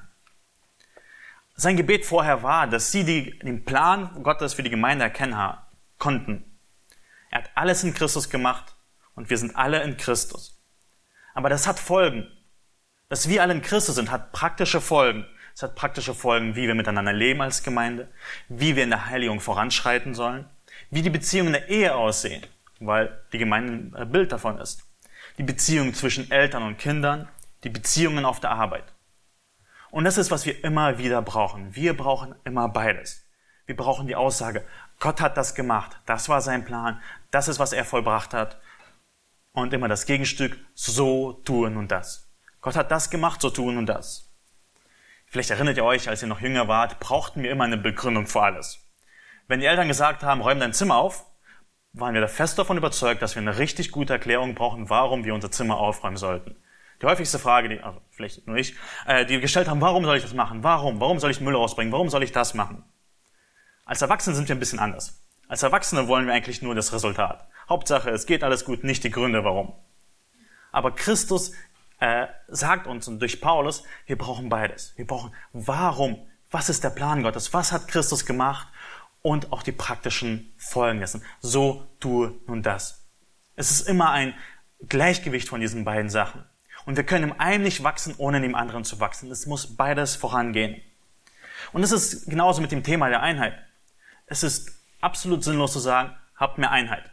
Sein 1.55 1.77
Gebet 1.77 2.05
vorher 2.05 2.43
war, 2.43 2.67
dass 2.67 2.91
sie 2.91 3.03
die, 3.03 3.39
den 3.39 3.65
Plan 3.65 4.23
Gottes 4.23 4.53
für 4.53 4.63
die 4.63 4.69
Gemeinde 4.69 5.03
erkennen 5.03 5.53
konnten. 5.97 6.43
Er 7.31 7.39
hat 7.39 7.51
alles 7.55 7.83
in 7.83 7.93
Christus 7.93 8.29
gemacht 8.29 8.75
und 9.15 9.29
wir 9.29 9.37
sind 9.37 9.55
alle 9.55 9.83
in 9.83 9.97
Christus. 9.97 10.59
Aber 11.33 11.49
das 11.49 11.67
hat 11.67 11.79
Folgen. 11.79 12.27
Dass 13.07 13.27
wir 13.27 13.41
alle 13.41 13.53
in 13.53 13.61
Christus 13.61 13.95
sind, 13.95 14.11
hat 14.11 14.31
praktische 14.31 14.81
Folgen. 14.81 15.25
Es 15.59 15.63
hat 15.63 15.75
praktische 15.75 16.13
Folgen, 16.13 16.55
wie 16.55 16.67
wir 16.67 16.73
miteinander 16.73 17.11
leben 17.11 17.41
als 17.41 17.63
Gemeinde, 17.63 18.07
wie 18.47 18.77
wir 18.77 18.83
in 18.85 18.91
der 18.91 19.07
Heiligung 19.07 19.41
voranschreiten 19.41 20.13
sollen, 20.13 20.49
wie 20.89 21.01
die 21.01 21.09
Beziehungen 21.09 21.53
in 21.53 21.59
der 21.59 21.67
Ehe 21.67 21.95
aussehen, 21.95 22.45
weil 22.79 23.21
die 23.33 23.39
Gemeinde 23.39 23.99
ein 23.99 24.09
Bild 24.09 24.31
davon 24.31 24.57
ist. 24.57 24.85
Die 25.37 25.43
Beziehungen 25.43 25.93
zwischen 25.93 26.31
Eltern 26.31 26.63
und 26.63 26.77
Kindern, 26.77 27.27
die 27.65 27.69
Beziehungen 27.69 28.23
auf 28.23 28.39
der 28.39 28.51
Arbeit. 28.51 28.85
Und 29.91 30.05
das 30.05 30.17
ist, 30.17 30.31
was 30.31 30.45
wir 30.45 30.63
immer 30.63 30.97
wieder 30.97 31.21
brauchen. 31.21 31.75
Wir 31.75 31.93
brauchen 31.93 32.35
immer 32.45 32.69
beides. 32.69 33.25
Wir 33.65 33.75
brauchen 33.75 34.07
die 34.07 34.15
Aussage, 34.15 34.63
Gott 35.01 35.19
hat 35.19 35.35
das 35.35 35.55
gemacht, 35.55 35.99
das 36.05 36.29
war 36.29 36.39
sein 36.39 36.63
Plan, 36.63 37.01
das 37.31 37.49
ist, 37.49 37.59
was 37.59 37.73
er 37.73 37.83
vollbracht 37.83 38.33
hat. 38.33 38.61
Und 39.51 39.73
immer 39.73 39.89
das 39.89 40.05
Gegenstück, 40.05 40.57
so 40.73 41.33
tun 41.33 41.75
und 41.75 41.91
das. 41.91 42.31
Gott 42.61 42.77
hat 42.77 42.91
das 42.91 43.09
gemacht, 43.09 43.41
so 43.41 43.49
tun 43.49 43.77
und 43.77 43.87
das. 43.87 44.28
Vielleicht 45.29 45.51
erinnert 45.51 45.77
ihr 45.77 45.85
euch, 45.85 46.09
als 46.09 46.23
ihr 46.23 46.27
noch 46.27 46.41
jünger 46.41 46.67
wart, 46.67 46.99
brauchten 46.99 47.43
wir 47.43 47.51
immer 47.51 47.63
eine 47.63 47.77
Begründung 47.77 48.25
für 48.25 48.41
alles. 48.41 48.79
Wenn 49.47 49.59
die 49.59 49.67
Eltern 49.67 49.87
gesagt 49.87 50.23
haben, 50.23 50.41
räum 50.41 50.59
dein 50.59 50.73
Zimmer 50.73 50.97
auf, 50.97 51.25
waren 51.93 52.15
wir 52.15 52.21
da 52.21 52.27
fest 52.27 52.57
davon 52.57 52.77
überzeugt, 52.77 53.21
dass 53.21 53.35
wir 53.35 53.41
eine 53.41 53.59
richtig 53.59 53.91
gute 53.91 54.13
Erklärung 54.13 54.55
brauchen, 54.55 54.89
warum 54.89 55.25
wir 55.25 55.35
unser 55.35 55.51
Zimmer 55.51 55.77
aufräumen 55.77 56.17
sollten. 56.17 56.55
Die 57.01 57.05
häufigste 57.05 57.37
Frage, 57.37 57.69
die, 57.69 57.79
also 57.79 58.01
vielleicht 58.09 58.47
nur 58.47 58.57
ich, 58.57 58.75
äh, 59.05 59.25
die 59.25 59.33
wir 59.35 59.41
gestellt 59.41 59.67
haben, 59.67 59.81
warum 59.81 60.03
soll 60.03 60.17
ich 60.17 60.23
das 60.23 60.33
machen? 60.33 60.63
Warum? 60.63 60.99
Warum 60.99 61.19
soll 61.19 61.31
ich 61.31 61.41
Müll 61.41 61.55
rausbringen? 61.55 61.93
Warum 61.93 62.09
soll 62.09 62.23
ich 62.23 62.31
das 62.31 62.55
machen? 62.55 62.83
Als 63.85 64.01
Erwachsene 64.01 64.35
sind 64.35 64.49
wir 64.49 64.55
ein 64.55 64.59
bisschen 64.59 64.79
anders. 64.79 65.23
Als 65.47 65.63
Erwachsene 65.63 66.07
wollen 66.07 66.25
wir 66.27 66.33
eigentlich 66.33 66.61
nur 66.61 66.75
das 66.75 66.91
Resultat. 66.91 67.47
Hauptsache, 67.69 68.09
es 68.09 68.25
geht 68.25 68.43
alles 68.43 68.65
gut, 68.65 68.83
nicht 68.83 69.03
die 69.03 69.11
Gründe, 69.11 69.43
warum. 69.43 69.73
Aber 70.71 70.91
Christus 70.91 71.53
äh, 71.99 72.27
sagt 72.47 72.87
uns 72.87 73.07
und 73.07 73.19
durch 73.19 73.41
Paulus, 73.41 73.83
wir 74.05 74.17
brauchen 74.17 74.49
beides. 74.49 74.93
Wir 74.95 75.05
brauchen, 75.05 75.33
warum? 75.53 76.27
Was 76.51 76.69
ist 76.69 76.83
der 76.83 76.89
Plan 76.89 77.23
Gottes? 77.23 77.53
Was 77.53 77.71
hat 77.71 77.87
Christus 77.87 78.25
gemacht? 78.25 78.67
Und 79.21 79.51
auch 79.51 79.63
die 79.63 79.73
praktischen 79.73 80.53
Folgen 80.57 81.01
dessen. 81.01 81.23
So 81.41 81.87
tue 81.99 82.33
nun 82.47 82.63
das. 82.63 83.05
Es 83.55 83.69
ist 83.69 83.87
immer 83.87 84.11
ein 84.11 84.33
Gleichgewicht 84.87 85.49
von 85.49 85.59
diesen 85.59 85.83
beiden 85.83 86.09
Sachen. 86.09 86.45
Und 86.85 86.95
wir 86.95 87.03
können 87.03 87.31
im 87.31 87.39
einen 87.39 87.63
nicht 87.63 87.83
wachsen, 87.83 88.15
ohne 88.17 88.37
in 88.37 88.43
dem 88.43 88.55
anderen 88.55 88.85
zu 88.85 89.01
wachsen. 89.01 89.29
Es 89.29 89.45
muss 89.45 89.75
beides 89.75 90.15
vorangehen. 90.15 90.81
Und 91.73 91.83
es 91.83 91.91
ist 91.91 92.29
genauso 92.29 92.61
mit 92.61 92.71
dem 92.71 92.83
Thema 92.83 93.09
der 93.09 93.21
Einheit. 93.21 93.53
Es 94.25 94.43
ist 94.43 94.71
absolut 95.01 95.43
sinnlos 95.43 95.73
zu 95.73 95.79
sagen, 95.79 96.15
habt 96.35 96.57
mehr 96.57 96.71
Einheit. 96.71 97.11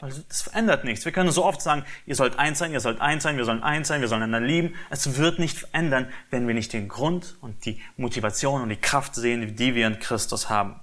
Weil 0.00 0.12
das 0.28 0.42
verändert 0.42 0.84
nichts. 0.84 1.04
Wir 1.04 1.12
können 1.12 1.30
so 1.30 1.44
oft 1.44 1.60
sagen, 1.60 1.84
ihr 2.04 2.16
sollt 2.16 2.38
eins 2.38 2.58
sein, 2.58 2.72
ihr 2.72 2.80
sollt 2.80 3.00
eins 3.00 3.22
sein, 3.22 3.36
wir 3.36 3.44
sollen 3.44 3.62
eins 3.62 3.88
sein, 3.88 4.00
wir 4.00 4.08
sollen 4.08 4.22
einander 4.22 4.46
lieben. 4.46 4.74
Es 4.90 5.16
wird 5.16 5.38
nicht 5.38 5.58
verändern, 5.58 6.10
wenn 6.30 6.46
wir 6.48 6.54
nicht 6.54 6.72
den 6.72 6.88
Grund 6.88 7.36
und 7.40 7.64
die 7.64 7.80
Motivation 7.96 8.60
und 8.60 8.68
die 8.70 8.76
Kraft 8.76 9.14
sehen, 9.14 9.54
die 9.54 9.74
wir 9.74 9.86
in 9.86 10.00
Christus 10.00 10.50
haben. 10.50 10.80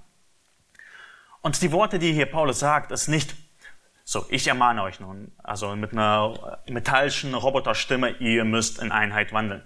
Und 1.42 1.60
die 1.60 1.72
Worte, 1.72 1.98
die 1.98 2.12
hier 2.12 2.26
Paulus 2.26 2.60
sagt, 2.60 2.90
ist 2.90 3.08
nicht, 3.08 3.34
so, 4.04 4.24
ich 4.30 4.48
ermahne 4.48 4.82
euch 4.82 5.00
nun, 5.00 5.32
also 5.42 5.76
mit 5.76 5.92
einer 5.92 6.60
metallischen 6.68 7.34
Roboterstimme, 7.34 8.10
ihr 8.18 8.44
müsst 8.44 8.80
in 8.80 8.92
Einheit 8.92 9.32
wandeln. 9.32 9.62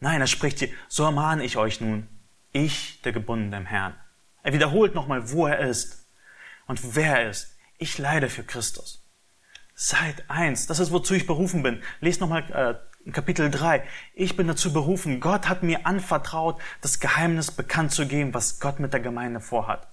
Nein, 0.00 0.20
er 0.20 0.26
spricht 0.26 0.58
hier, 0.58 0.68
so 0.88 1.04
ermahne 1.04 1.44
ich 1.44 1.56
euch 1.56 1.80
nun, 1.80 2.08
ich, 2.52 3.00
der 3.02 3.12
Gebundene 3.12 3.64
Herrn. 3.66 3.94
Er 4.42 4.52
wiederholt 4.52 4.94
nochmal, 4.94 5.30
wo 5.30 5.46
er 5.46 5.60
ist 5.60 6.08
und 6.66 6.96
wer 6.96 7.20
er 7.20 7.30
ist. 7.30 7.49
Ich 7.80 7.96
leide 7.96 8.28
für 8.28 8.44
Christus. 8.44 9.02
Seid 9.74 10.28
eins. 10.28 10.66
Das 10.66 10.80
ist, 10.80 10.92
wozu 10.92 11.14
ich 11.14 11.26
berufen 11.26 11.62
bin. 11.62 11.82
Lest 12.02 12.20
nochmal 12.20 12.82
äh, 13.06 13.10
Kapitel 13.10 13.50
3. 13.50 13.82
Ich 14.12 14.36
bin 14.36 14.46
dazu 14.46 14.74
berufen. 14.74 15.18
Gott 15.18 15.48
hat 15.48 15.62
mir 15.62 15.86
anvertraut, 15.86 16.60
das 16.82 17.00
Geheimnis 17.00 17.50
bekannt 17.50 17.92
zu 17.92 18.06
geben, 18.06 18.34
was 18.34 18.60
Gott 18.60 18.80
mit 18.80 18.92
der 18.92 19.00
Gemeinde 19.00 19.40
vorhat. 19.40 19.88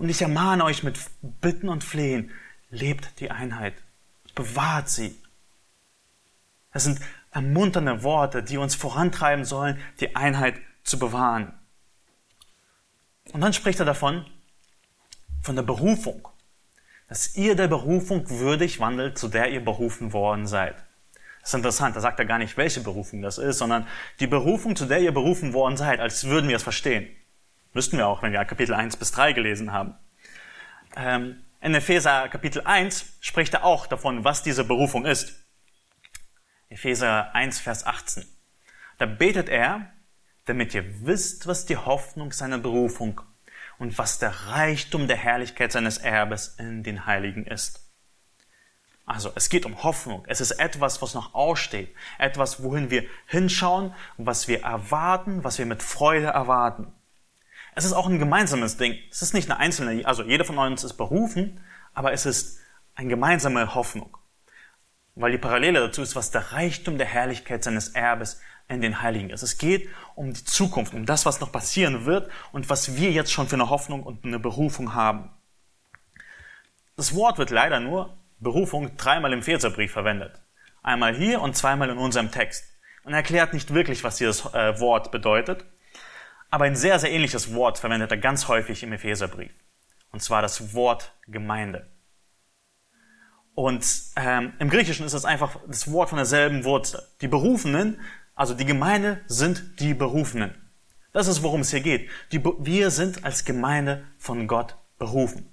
Und 0.00 0.08
ich 0.08 0.20
ermahne 0.20 0.64
euch 0.64 0.82
mit 0.82 0.98
Bitten 1.22 1.68
und 1.68 1.84
Flehen, 1.84 2.32
lebt 2.70 3.20
die 3.20 3.30
Einheit. 3.30 3.74
Bewahrt 4.34 4.88
sie. 4.88 5.16
Es 6.72 6.82
sind 6.82 6.98
ermunternde 7.30 8.02
Worte, 8.02 8.42
die 8.42 8.58
uns 8.58 8.74
vorantreiben 8.74 9.44
sollen, 9.44 9.80
die 10.00 10.16
Einheit 10.16 10.56
zu 10.82 10.98
bewahren. 10.98 11.54
Und 13.32 13.42
dann 13.42 13.52
spricht 13.52 13.78
er 13.78 13.86
davon, 13.86 14.26
von 15.40 15.54
der 15.54 15.62
Berufung 15.62 16.28
dass 17.08 17.34
ihr 17.36 17.56
der 17.56 17.68
Berufung 17.68 18.28
würdig 18.28 18.80
wandelt, 18.80 19.18
zu 19.18 19.28
der 19.28 19.50
ihr 19.50 19.64
berufen 19.64 20.12
worden 20.12 20.46
seid. 20.46 20.76
Das 21.40 21.50
ist 21.50 21.54
interessant, 21.54 21.96
da 21.96 22.00
sagt 22.00 22.18
er 22.18 22.26
gar 22.26 22.38
nicht, 22.38 22.56
welche 22.56 22.80
Berufung 22.80 23.22
das 23.22 23.38
ist, 23.38 23.58
sondern 23.58 23.86
die 24.20 24.26
Berufung, 24.26 24.76
zu 24.76 24.84
der 24.84 25.00
ihr 25.00 25.12
berufen 25.12 25.54
worden 25.54 25.78
seid, 25.78 26.00
als 26.00 26.24
würden 26.24 26.48
wir 26.48 26.56
es 26.56 26.62
verstehen. 26.62 27.08
Müssten 27.72 27.96
wir 27.96 28.06
auch, 28.06 28.22
wenn 28.22 28.32
wir 28.32 28.44
Kapitel 28.44 28.74
1 28.74 28.96
bis 28.96 29.12
3 29.12 29.32
gelesen 29.32 29.72
haben. 29.72 29.94
Ähm, 30.96 31.42
in 31.60 31.74
Epheser 31.74 32.28
Kapitel 32.28 32.62
1 32.62 33.16
spricht 33.20 33.54
er 33.54 33.64
auch 33.64 33.86
davon, 33.86 34.24
was 34.24 34.42
diese 34.42 34.64
Berufung 34.64 35.06
ist. 35.06 35.44
Epheser 36.68 37.34
1, 37.34 37.60
Vers 37.60 37.86
18. 37.86 38.24
Da 38.98 39.06
betet 39.06 39.48
er, 39.48 39.90
damit 40.44 40.74
ihr 40.74 41.06
wisst, 41.06 41.46
was 41.46 41.66
die 41.66 41.76
Hoffnung 41.76 42.32
seiner 42.32 42.58
Berufung 42.58 43.20
und 43.78 43.96
was 43.98 44.18
der 44.18 44.30
Reichtum 44.48 45.08
der 45.08 45.16
Herrlichkeit 45.16 45.72
seines 45.72 45.98
Erbes 45.98 46.56
in 46.58 46.82
den 46.82 47.06
Heiligen 47.06 47.46
ist. 47.46 47.84
Also 49.06 49.32
es 49.34 49.48
geht 49.48 49.64
um 49.64 49.82
Hoffnung. 49.82 50.24
Es 50.26 50.42
ist 50.42 50.52
etwas, 50.52 51.00
was 51.00 51.14
noch 51.14 51.34
aussteht. 51.34 51.94
Etwas, 52.18 52.62
wohin 52.62 52.90
wir 52.90 53.04
hinschauen, 53.26 53.94
was 54.18 54.48
wir 54.48 54.62
erwarten, 54.64 55.44
was 55.44 55.58
wir 55.58 55.64
mit 55.64 55.82
Freude 55.82 56.26
erwarten. 56.26 56.92
Es 57.74 57.86
ist 57.86 57.94
auch 57.94 58.06
ein 58.06 58.18
gemeinsames 58.18 58.76
Ding. 58.76 58.98
Es 59.10 59.22
ist 59.22 59.32
nicht 59.32 59.50
eine 59.50 59.58
einzelne, 59.60 60.04
also 60.06 60.22
jeder 60.24 60.44
von 60.44 60.58
uns 60.58 60.84
ist 60.84 60.94
berufen, 60.94 61.64
aber 61.94 62.12
es 62.12 62.26
ist 62.26 62.60
eine 62.96 63.08
gemeinsame 63.08 63.74
Hoffnung. 63.74 64.18
Weil 65.14 65.32
die 65.32 65.38
Parallele 65.38 65.80
dazu 65.80 66.02
ist, 66.02 66.14
was 66.14 66.30
der 66.30 66.52
Reichtum 66.52 66.98
der 66.98 67.06
Herrlichkeit 67.06 67.64
seines 67.64 67.88
Erbes 67.90 68.40
in 68.68 68.80
den 68.80 69.00
Heiligen 69.02 69.30
ist. 69.30 69.42
Es 69.42 69.58
geht 69.58 69.88
um 70.14 70.32
die 70.32 70.44
Zukunft, 70.44 70.94
um 70.94 71.06
das, 71.06 71.24
was 71.26 71.40
noch 71.40 71.50
passieren 71.50 72.04
wird 72.04 72.30
und 72.52 72.68
was 72.68 72.96
wir 72.96 73.10
jetzt 73.10 73.32
schon 73.32 73.48
für 73.48 73.56
eine 73.56 73.70
Hoffnung 73.70 74.02
und 74.02 74.24
eine 74.24 74.38
Berufung 74.38 74.94
haben. 74.94 75.30
Das 76.96 77.14
Wort 77.14 77.38
wird 77.38 77.50
leider 77.50 77.80
nur 77.80 78.16
Berufung 78.40 78.96
dreimal 78.96 79.32
im 79.32 79.40
Epheserbrief 79.40 79.92
verwendet. 79.92 80.42
Einmal 80.82 81.14
hier 81.14 81.40
und 81.40 81.56
zweimal 81.56 81.90
in 81.90 81.98
unserem 81.98 82.30
Text. 82.30 82.64
Und 83.04 83.14
erklärt 83.14 83.54
nicht 83.54 83.72
wirklich, 83.72 84.04
was 84.04 84.16
dieses 84.16 84.44
äh, 84.52 84.78
Wort 84.80 85.10
bedeutet. 85.10 85.64
Aber 86.50 86.64
ein 86.64 86.76
sehr, 86.76 86.98
sehr 86.98 87.10
ähnliches 87.10 87.54
Wort 87.54 87.78
verwendet 87.78 88.10
er 88.10 88.18
ganz 88.18 88.48
häufig 88.48 88.82
im 88.82 88.92
Epheserbrief. 88.92 89.52
Und 90.10 90.22
zwar 90.22 90.42
das 90.42 90.74
Wort 90.74 91.14
Gemeinde. 91.26 91.88
Und 93.54 93.84
ähm, 94.14 94.52
im 94.60 94.70
Griechischen 94.70 95.04
ist 95.04 95.14
es 95.14 95.24
einfach 95.24 95.56
das 95.66 95.90
Wort 95.90 96.10
von 96.10 96.16
derselben 96.16 96.64
Wurzel. 96.64 97.02
Die 97.20 97.28
Berufenen 97.28 98.00
also 98.38 98.54
die 98.54 98.64
Gemeinde 98.64 99.20
sind 99.26 99.80
die 99.80 99.94
Berufenen. 99.94 100.54
Das 101.12 101.26
ist, 101.26 101.42
worum 101.42 101.62
es 101.62 101.70
hier 101.70 101.80
geht. 101.80 102.08
Die, 102.30 102.40
wir 102.44 102.92
sind 102.92 103.24
als 103.24 103.44
Gemeinde 103.44 104.06
von 104.16 104.46
Gott 104.46 104.76
berufen. 104.96 105.52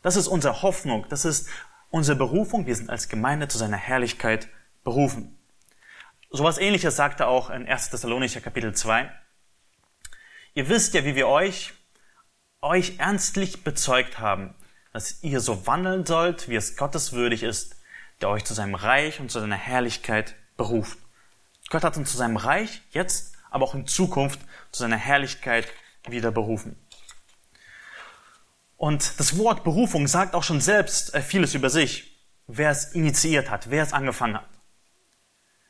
Das 0.00 0.16
ist 0.16 0.28
unsere 0.28 0.62
Hoffnung. 0.62 1.04
Das 1.10 1.26
ist 1.26 1.50
unsere 1.90 2.16
Berufung. 2.16 2.64
Wir 2.64 2.74
sind 2.74 2.88
als 2.88 3.10
Gemeinde 3.10 3.48
zu 3.48 3.58
seiner 3.58 3.76
Herrlichkeit 3.76 4.48
berufen. 4.82 5.38
Sowas 6.30 6.56
ähnliches 6.56 6.96
sagt 6.96 7.20
er 7.20 7.28
auch 7.28 7.50
in 7.50 7.68
1. 7.68 7.90
Thessalonicher 7.90 8.40
Kapitel 8.40 8.74
2. 8.74 9.12
Ihr 10.54 10.70
wisst 10.70 10.94
ja, 10.94 11.04
wie 11.04 11.14
wir 11.14 11.28
euch, 11.28 11.74
euch 12.62 12.98
ernstlich 12.98 13.62
bezeugt 13.62 14.20
haben, 14.20 14.54
dass 14.94 15.22
ihr 15.22 15.40
so 15.40 15.66
wandeln 15.66 16.06
sollt, 16.06 16.48
wie 16.48 16.56
es 16.56 16.78
Gottes 16.78 17.12
würdig 17.12 17.42
ist, 17.42 17.76
der 18.22 18.30
euch 18.30 18.44
zu 18.44 18.54
seinem 18.54 18.74
Reich 18.74 19.20
und 19.20 19.30
zu 19.30 19.38
seiner 19.38 19.56
Herrlichkeit 19.56 20.34
beruft. 20.56 20.96
Gott 21.72 21.84
hat 21.84 21.96
uns 21.96 22.10
zu 22.10 22.18
seinem 22.18 22.36
Reich 22.36 22.82
jetzt, 22.90 23.32
aber 23.50 23.64
auch 23.64 23.74
in 23.74 23.86
Zukunft 23.86 24.38
zu 24.72 24.82
seiner 24.82 24.98
Herrlichkeit 24.98 25.66
wieder 26.06 26.30
berufen. 26.30 26.76
Und 28.76 29.18
das 29.18 29.38
Wort 29.38 29.64
Berufung 29.64 30.06
sagt 30.06 30.34
auch 30.34 30.42
schon 30.42 30.60
selbst 30.60 31.14
äh, 31.14 31.22
vieles 31.22 31.54
über 31.54 31.70
sich, 31.70 32.20
wer 32.46 32.70
es 32.70 32.92
initiiert 32.92 33.48
hat, 33.48 33.70
wer 33.70 33.82
es 33.82 33.94
angefangen 33.94 34.36
hat. 34.36 34.50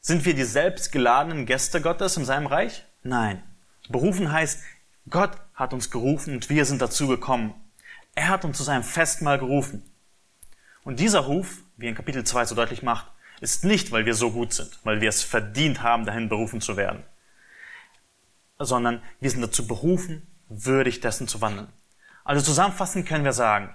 Sind 0.00 0.25
wir 0.25 0.35
die 0.35 0.42
selbstgeladenen 0.42 1.47
Gäste 1.47 1.80
Gottes 1.80 2.16
in 2.16 2.25
seinem 2.25 2.49
Reich? 2.49 2.85
Nein. 3.04 3.40
Berufen 3.88 4.32
heißt, 4.32 4.61
Gott 5.09 5.38
hat 5.54 5.73
uns 5.73 5.92
gerufen 5.92 6.35
und 6.35 6.50
wir 6.50 6.64
sind 6.64 6.82
dazu 6.82 7.06
gekommen. 7.06 7.54
Er 8.16 8.26
hat 8.26 8.44
uns 8.44 8.56
zu 8.56 8.64
seinem 8.64 8.82
Festmahl 8.82 9.38
gerufen. 9.38 9.88
Und 10.82 10.99
dieser 10.99 11.21
Ruf, 11.21 11.62
wie 11.76 11.87
in 11.87 11.94
Kapitel 11.94 12.25
2 12.25 12.47
so 12.47 12.56
deutlich 12.56 12.82
macht, 12.82 13.06
ist 13.43 13.65
nicht, 13.65 13.91
weil 13.91 14.07
wir 14.07 14.15
so 14.15 14.31
gut 14.31 14.53
sind, 14.55 14.79
weil 14.85 15.01
wir 15.01 15.09
es 15.09 15.23
verdient 15.23 15.83
haben, 15.83 16.07
dahin 16.07 16.29
berufen 16.29 16.61
zu 16.61 16.77
werden, 16.77 17.03
sondern 18.57 19.03
wir 19.19 19.31
sind 19.31 19.43
dazu 19.43 19.67
berufen, 19.67 20.25
würdig 20.49 21.01
dessen 21.01 21.27
zu 21.27 21.41
wandeln. 21.41 21.67
Also 22.23 22.41
zusammenfassend 22.41 23.05
können 23.07 23.25
wir 23.25 23.33
sagen, 23.33 23.75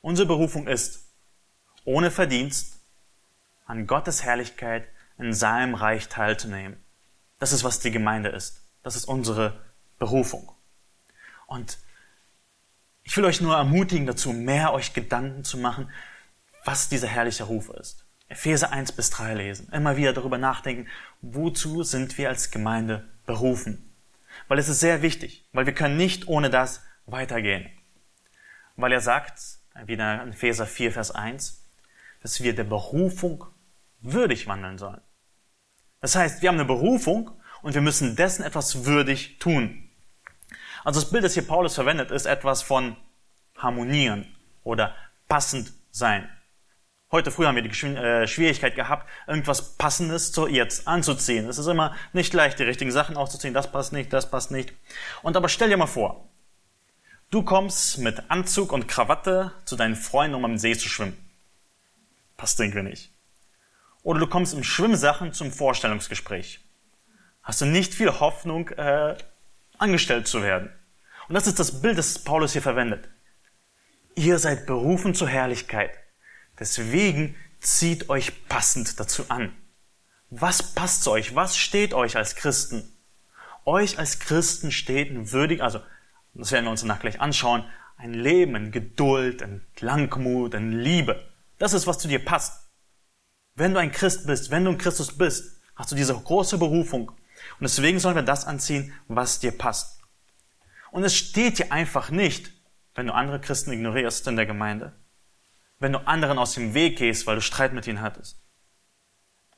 unsere 0.00 0.26
Berufung 0.26 0.66
ist, 0.66 1.10
ohne 1.84 2.10
Verdienst 2.10 2.80
an 3.66 3.86
Gottes 3.86 4.24
Herrlichkeit 4.24 4.88
in 5.18 5.34
seinem 5.34 5.74
Reich 5.74 6.08
teilzunehmen. 6.08 6.82
Das 7.38 7.52
ist, 7.52 7.64
was 7.64 7.80
die 7.80 7.90
Gemeinde 7.90 8.30
ist. 8.30 8.62
Das 8.82 8.96
ist 8.96 9.04
unsere 9.04 9.60
Berufung. 9.98 10.50
Und 11.46 11.76
ich 13.02 13.14
will 13.14 13.26
euch 13.26 13.42
nur 13.42 13.56
ermutigen 13.56 14.06
dazu, 14.06 14.32
mehr 14.32 14.72
euch 14.72 14.94
Gedanken 14.94 15.44
zu 15.44 15.58
machen, 15.58 15.90
was 16.64 16.88
dieser 16.88 17.08
herrliche 17.08 17.44
Ruf 17.44 17.68
ist. 17.68 18.05
Epheser 18.28 18.72
1 18.72 18.92
bis 18.92 19.10
3 19.10 19.34
lesen, 19.34 19.68
immer 19.72 19.96
wieder 19.96 20.12
darüber 20.12 20.38
nachdenken, 20.38 20.88
wozu 21.22 21.82
sind 21.82 22.18
wir 22.18 22.28
als 22.28 22.50
Gemeinde 22.50 23.06
berufen. 23.24 23.92
Weil 24.48 24.58
es 24.58 24.68
ist 24.68 24.80
sehr 24.80 25.02
wichtig, 25.02 25.44
weil 25.52 25.66
wir 25.66 25.74
können 25.74 25.96
nicht 25.96 26.28
ohne 26.28 26.50
das 26.50 26.82
weitergehen. 27.06 27.70
Weil 28.76 28.92
er 28.92 29.00
sagt, 29.00 29.40
wieder 29.84 30.22
in 30.22 30.30
Epheser 30.30 30.66
4, 30.66 30.92
Vers 30.92 31.10
1, 31.10 31.62
dass 32.22 32.42
wir 32.42 32.54
der 32.54 32.64
Berufung 32.64 33.44
würdig 34.00 34.46
wandeln 34.46 34.78
sollen. 34.78 35.00
Das 36.00 36.14
heißt, 36.14 36.42
wir 36.42 36.48
haben 36.48 36.56
eine 36.56 36.66
Berufung 36.66 37.30
und 37.62 37.74
wir 37.74 37.80
müssen 37.80 38.16
dessen 38.16 38.42
etwas 38.42 38.84
würdig 38.84 39.38
tun. 39.38 39.88
Also 40.84 41.00
das 41.00 41.10
Bild, 41.10 41.24
das 41.24 41.34
hier 41.34 41.46
Paulus 41.46 41.74
verwendet, 41.74 42.10
ist 42.10 42.26
etwas 42.26 42.62
von 42.62 42.96
harmonieren 43.56 44.26
oder 44.62 44.94
passend 45.28 45.72
sein. 45.90 46.28
Heute 47.16 47.30
früh 47.30 47.46
haben 47.46 47.56
wir 47.56 47.62
die 47.62 47.86
äh, 47.86 48.26
Schwierigkeit 48.26 48.74
gehabt, 48.74 49.08
irgendwas 49.26 49.78
Passendes 49.78 50.32
zu 50.32 50.48
jetzt 50.48 50.86
anzuziehen. 50.86 51.48
Es 51.48 51.56
ist 51.56 51.66
immer 51.66 51.96
nicht 52.12 52.34
leicht, 52.34 52.58
die 52.58 52.64
richtigen 52.64 52.92
Sachen 52.92 53.16
auszuziehen. 53.16 53.54
Das 53.54 53.72
passt 53.72 53.94
nicht, 53.94 54.12
das 54.12 54.30
passt 54.30 54.50
nicht. 54.50 54.74
Und 55.22 55.34
aber 55.34 55.48
stell 55.48 55.70
dir 55.70 55.78
mal 55.78 55.86
vor, 55.86 56.28
du 57.30 57.42
kommst 57.42 57.96
mit 57.96 58.30
Anzug 58.30 58.70
und 58.70 58.86
Krawatte 58.86 59.52
zu 59.64 59.76
deinen 59.76 59.96
Freunden, 59.96 60.34
um 60.34 60.44
am 60.44 60.58
See 60.58 60.76
zu 60.76 60.90
schwimmen. 60.90 61.16
Passt 62.36 62.60
irgendwie 62.60 62.82
nicht. 62.82 63.10
Oder 64.02 64.20
du 64.20 64.26
kommst 64.26 64.52
im 64.52 64.62
Schwimmsachen 64.62 65.32
zum 65.32 65.50
Vorstellungsgespräch. 65.50 66.60
Hast 67.42 67.62
du 67.62 67.64
nicht 67.64 67.94
viel 67.94 68.20
Hoffnung, 68.20 68.68
äh, 68.68 69.16
angestellt 69.78 70.28
zu 70.28 70.42
werden. 70.42 70.70
Und 71.28 71.34
das 71.34 71.46
ist 71.46 71.58
das 71.58 71.80
Bild, 71.80 71.96
das 71.96 72.18
Paulus 72.18 72.52
hier 72.52 72.60
verwendet. 72.60 73.08
Ihr 74.16 74.38
seid 74.38 74.66
berufen 74.66 75.14
zur 75.14 75.28
Herrlichkeit. 75.28 75.98
Deswegen 76.58 77.34
zieht 77.60 78.08
euch 78.08 78.48
passend 78.48 78.98
dazu 78.98 79.24
an. 79.28 79.52
Was 80.30 80.74
passt 80.74 81.02
zu 81.02 81.10
euch? 81.12 81.34
Was 81.34 81.56
steht 81.56 81.94
euch 81.94 82.16
als 82.16 82.36
Christen? 82.36 82.92
Euch 83.64 83.98
als 83.98 84.18
Christen 84.18 84.72
steht 84.72 85.10
ein 85.10 85.32
würdig, 85.32 85.62
also 85.62 85.80
das 86.34 86.52
werden 86.52 86.66
wir 86.66 86.70
uns 86.70 86.82
danach 86.82 87.00
gleich 87.00 87.20
anschauen, 87.20 87.64
ein 87.96 88.14
Leben 88.14 88.54
in 88.54 88.72
Geduld, 88.72 89.42
in 89.42 89.62
Langmut, 89.80 90.54
in 90.54 90.72
Liebe. 90.72 91.24
Das 91.58 91.72
ist, 91.72 91.86
was 91.86 91.98
zu 91.98 92.08
dir 92.08 92.24
passt. 92.24 92.68
Wenn 93.54 93.72
du 93.72 93.80
ein 93.80 93.92
Christ 93.92 94.26
bist, 94.26 94.50
wenn 94.50 94.64
du 94.64 94.70
ein 94.70 94.78
Christus 94.78 95.16
bist, 95.16 95.60
hast 95.74 95.90
du 95.90 95.96
diese 95.96 96.14
große 96.14 96.58
Berufung. 96.58 97.08
Und 97.08 97.62
deswegen 97.62 97.98
sollen 97.98 98.16
wir 98.16 98.22
das 98.22 98.44
anziehen, 98.44 98.92
was 99.08 99.40
dir 99.40 99.52
passt. 99.52 100.00
Und 100.90 101.04
es 101.04 101.16
steht 101.16 101.58
dir 101.58 101.72
einfach 101.72 102.10
nicht, 102.10 102.52
wenn 102.94 103.06
du 103.06 103.14
andere 103.14 103.40
Christen 103.40 103.72
ignorierst 103.72 104.26
in 104.26 104.36
der 104.36 104.46
Gemeinde 104.46 104.92
wenn 105.78 105.92
du 105.92 106.06
anderen 106.06 106.38
aus 106.38 106.54
dem 106.54 106.74
Weg 106.74 106.98
gehst, 106.98 107.26
weil 107.26 107.36
du 107.36 107.42
Streit 107.42 107.72
mit 107.72 107.86
ihnen 107.86 108.00
hattest. 108.00 108.38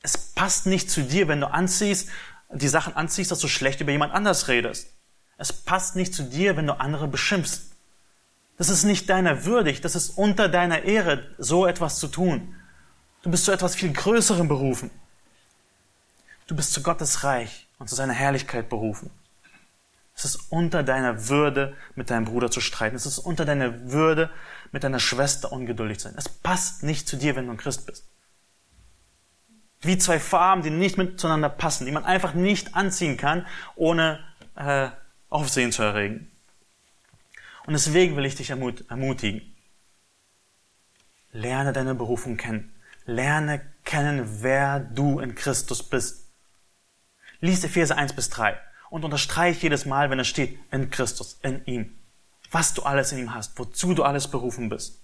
Es 0.01 0.17
passt 0.17 0.65
nicht 0.65 0.89
zu 0.89 1.01
dir, 1.01 1.27
wenn 1.27 1.41
du 1.41 1.51
anziehst, 1.51 2.09
die 2.51 2.67
Sachen 2.67 2.95
anziehst, 2.95 3.31
dass 3.31 3.39
du 3.39 3.47
schlecht 3.47 3.81
über 3.81 3.91
jemand 3.91 4.13
anders 4.13 4.47
redest. 4.47 4.87
Es 5.37 5.53
passt 5.53 5.95
nicht 5.95 6.13
zu 6.13 6.23
dir, 6.23 6.57
wenn 6.57 6.67
du 6.67 6.79
andere 6.79 7.07
beschimpfst. 7.07 7.71
Das 8.57 8.69
ist 8.69 8.83
nicht 8.83 9.09
deiner 9.09 9.45
würdig, 9.45 9.79
das 9.81 9.95
ist 9.95 10.17
unter 10.17 10.49
deiner 10.49 10.83
Ehre, 10.83 11.33
so 11.37 11.65
etwas 11.65 11.99
zu 11.99 12.07
tun. 12.07 12.55
Du 13.21 13.31
bist 13.31 13.45
zu 13.45 13.51
etwas 13.51 13.75
viel 13.75 13.93
Größerem 13.93 14.47
berufen. 14.47 14.91
Du 16.47 16.55
bist 16.55 16.73
zu 16.73 16.81
Gottes 16.81 17.23
Reich 17.23 17.67
und 17.77 17.89
zu 17.89 17.95
seiner 17.95 18.13
Herrlichkeit 18.13 18.69
berufen. 18.69 19.11
Es 20.19 20.25
ist 20.25 20.51
unter 20.51 20.83
deiner 20.83 21.29
Würde, 21.29 21.77
mit 21.95 22.09
deinem 22.09 22.25
Bruder 22.25 22.51
zu 22.51 22.59
streiten. 22.59 22.97
Es 22.97 23.05
ist 23.05 23.19
unter 23.19 23.45
deiner 23.45 23.89
Würde, 23.89 24.29
mit 24.73 24.83
deiner 24.83 24.99
Schwester 24.99 25.49
ungeduldig 25.49 25.97
zu 25.97 26.09
sein. 26.09 26.17
Es 26.17 26.27
passt 26.27 26.83
nicht 26.83 27.07
zu 27.07 27.15
dir, 27.15 27.37
wenn 27.37 27.45
du 27.45 27.53
ein 27.53 27.57
Christ 27.57 27.85
bist. 27.85 28.05
Wie 29.79 29.97
zwei 29.97 30.19
Farben, 30.19 30.61
die 30.61 30.71
nicht 30.71 30.97
miteinander 30.97 31.47
passen, 31.47 31.85
die 31.85 31.93
man 31.93 32.03
einfach 32.03 32.33
nicht 32.33 32.75
anziehen 32.75 33.15
kann, 33.15 33.47
ohne 33.77 34.19
äh, 34.55 34.89
Aufsehen 35.29 35.71
zu 35.71 35.83
erregen. 35.83 36.29
Und 37.65 37.71
deswegen 37.71 38.17
will 38.17 38.25
ich 38.25 38.35
dich 38.35 38.49
ermutigen. 38.49 39.55
Lerne 41.31 41.71
deine 41.71 41.95
Berufung 41.95 42.35
kennen. 42.35 42.73
Lerne 43.05 43.61
kennen, 43.85 44.41
wer 44.41 44.81
du 44.81 45.21
in 45.21 45.33
Christus 45.33 45.81
bist. 45.81 46.27
Lies 47.39 47.63
Epheser 47.63 47.95
1 47.95 48.11
bis 48.11 48.29
3 48.31 48.59
und 48.89 49.05
unterstreich 49.05 49.61
jedes 49.61 49.85
Mal, 49.85 50.09
wenn 50.09 50.19
es 50.19 50.27
steht, 50.27 50.59
in 50.71 50.89
Christus, 50.89 51.39
in 51.43 51.63
ihm. 51.65 51.97
Was 52.51 52.73
du 52.73 52.83
alles 52.83 53.11
in 53.11 53.19
ihm 53.19 53.33
hast, 53.33 53.57
wozu 53.59 53.93
du 53.93 54.03
alles 54.03 54.27
berufen 54.27 54.69
bist. 54.69 54.99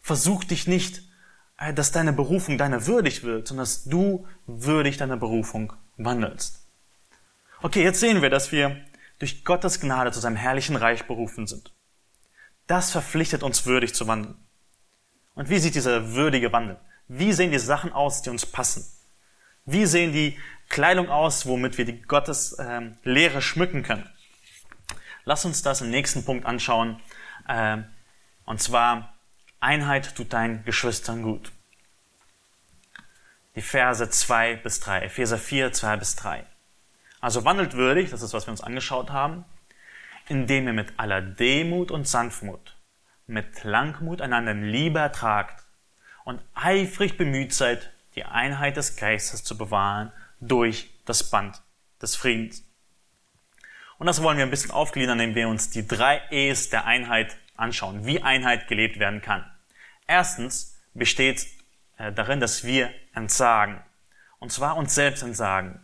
Versuch 0.00 0.44
dich 0.44 0.66
nicht, 0.66 1.02
äh, 1.58 1.72
dass 1.72 1.92
deine 1.92 2.12
Berufung 2.12 2.58
deiner 2.58 2.86
würdig 2.86 3.22
wird, 3.22 3.48
sondern 3.48 3.64
dass 3.64 3.84
du 3.84 4.26
würdig 4.46 4.96
deiner 4.96 5.16
Berufung 5.16 5.72
wandelst. 5.96 6.60
Okay, 7.62 7.82
jetzt 7.82 8.00
sehen 8.00 8.22
wir, 8.22 8.30
dass 8.30 8.50
wir 8.50 8.84
durch 9.18 9.44
Gottes 9.44 9.80
Gnade 9.80 10.10
zu 10.10 10.18
seinem 10.18 10.36
herrlichen 10.36 10.74
Reich 10.74 11.06
berufen 11.06 11.46
sind. 11.46 11.72
Das 12.66 12.90
verpflichtet 12.90 13.44
uns 13.44 13.66
würdig 13.66 13.94
zu 13.94 14.08
wandeln. 14.08 14.34
Und 15.34 15.48
wie 15.48 15.58
sieht 15.58 15.76
dieser 15.76 16.14
würdige 16.14 16.52
Wandel? 16.52 16.78
Wie 17.08 17.32
sehen 17.32 17.52
die 17.52 17.58
Sachen 17.58 17.92
aus, 17.92 18.22
die 18.22 18.30
uns 18.30 18.46
passen? 18.46 18.84
Wie 19.64 19.86
sehen 19.86 20.12
die 20.12 20.38
Kleidung 20.72 21.10
aus, 21.10 21.44
womit 21.44 21.76
wir 21.76 21.84
die 21.84 22.00
Gottes 22.00 22.56
ähm, 22.58 22.96
schmücken 23.40 23.82
können. 23.82 24.08
Lass 25.24 25.44
uns 25.44 25.62
das 25.62 25.82
im 25.82 25.90
nächsten 25.90 26.24
Punkt 26.24 26.46
anschauen. 26.46 26.98
Ähm, 27.46 27.84
und 28.46 28.60
zwar, 28.60 29.12
Einheit 29.60 30.16
tut 30.16 30.32
deinen 30.32 30.64
Geschwistern 30.64 31.22
gut. 31.22 31.52
Die 33.54 33.60
Verse 33.60 34.08
2 34.08 34.56
bis 34.56 34.80
3, 34.80 35.02
Epheser 35.02 35.36
4, 35.36 35.72
2 35.72 35.96
bis 35.98 36.16
3. 36.16 36.46
Also 37.20 37.44
wandelt 37.44 37.74
würdig, 37.74 38.10
das 38.10 38.22
ist, 38.22 38.32
was 38.32 38.46
wir 38.46 38.52
uns 38.52 38.62
angeschaut 38.62 39.10
haben, 39.10 39.44
indem 40.26 40.66
ihr 40.68 40.72
mit 40.72 40.98
aller 40.98 41.20
Demut 41.20 41.90
und 41.90 42.08
Sanftmut, 42.08 42.78
mit 43.26 43.62
Langmut 43.62 44.22
einander 44.22 44.52
in 44.52 44.64
Liebe 44.64 45.00
ertragt 45.00 45.66
und 46.24 46.40
eifrig 46.54 47.18
bemüht 47.18 47.52
seid, 47.52 47.92
die 48.14 48.24
Einheit 48.24 48.78
des 48.78 48.96
Geistes 48.96 49.44
zu 49.44 49.58
bewahren 49.58 50.12
durch 50.42 50.90
das 51.06 51.30
Band 51.30 51.62
des 52.02 52.16
Friedens. 52.16 52.64
Und 53.98 54.06
das 54.06 54.22
wollen 54.22 54.36
wir 54.36 54.44
ein 54.44 54.50
bisschen 54.50 54.72
aufgliedern, 54.72 55.20
indem 55.20 55.34
wir 55.36 55.48
uns 55.48 55.70
die 55.70 55.86
drei 55.86 56.20
E's 56.30 56.70
der 56.70 56.84
Einheit 56.84 57.36
anschauen, 57.56 58.04
wie 58.04 58.22
Einheit 58.22 58.66
gelebt 58.66 58.98
werden 58.98 59.22
kann. 59.22 59.48
Erstens 60.06 60.76
besteht 60.92 61.46
äh, 61.96 62.12
darin, 62.12 62.40
dass 62.40 62.64
wir 62.64 62.90
entsagen. 63.14 63.80
Und 64.40 64.50
zwar 64.50 64.76
uns 64.76 64.94
selbst 64.94 65.22
entsagen. 65.22 65.80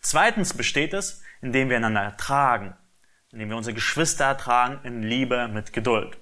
Zweitens 0.00 0.54
besteht 0.54 0.94
es, 0.94 1.22
indem 1.42 1.68
wir 1.68 1.76
einander 1.76 2.00
ertragen, 2.00 2.74
indem 3.30 3.50
wir 3.50 3.56
unsere 3.56 3.74
Geschwister 3.74 4.24
ertragen 4.24 4.80
in 4.84 5.02
Liebe 5.02 5.48
mit 5.48 5.74
Geduld. 5.74 6.16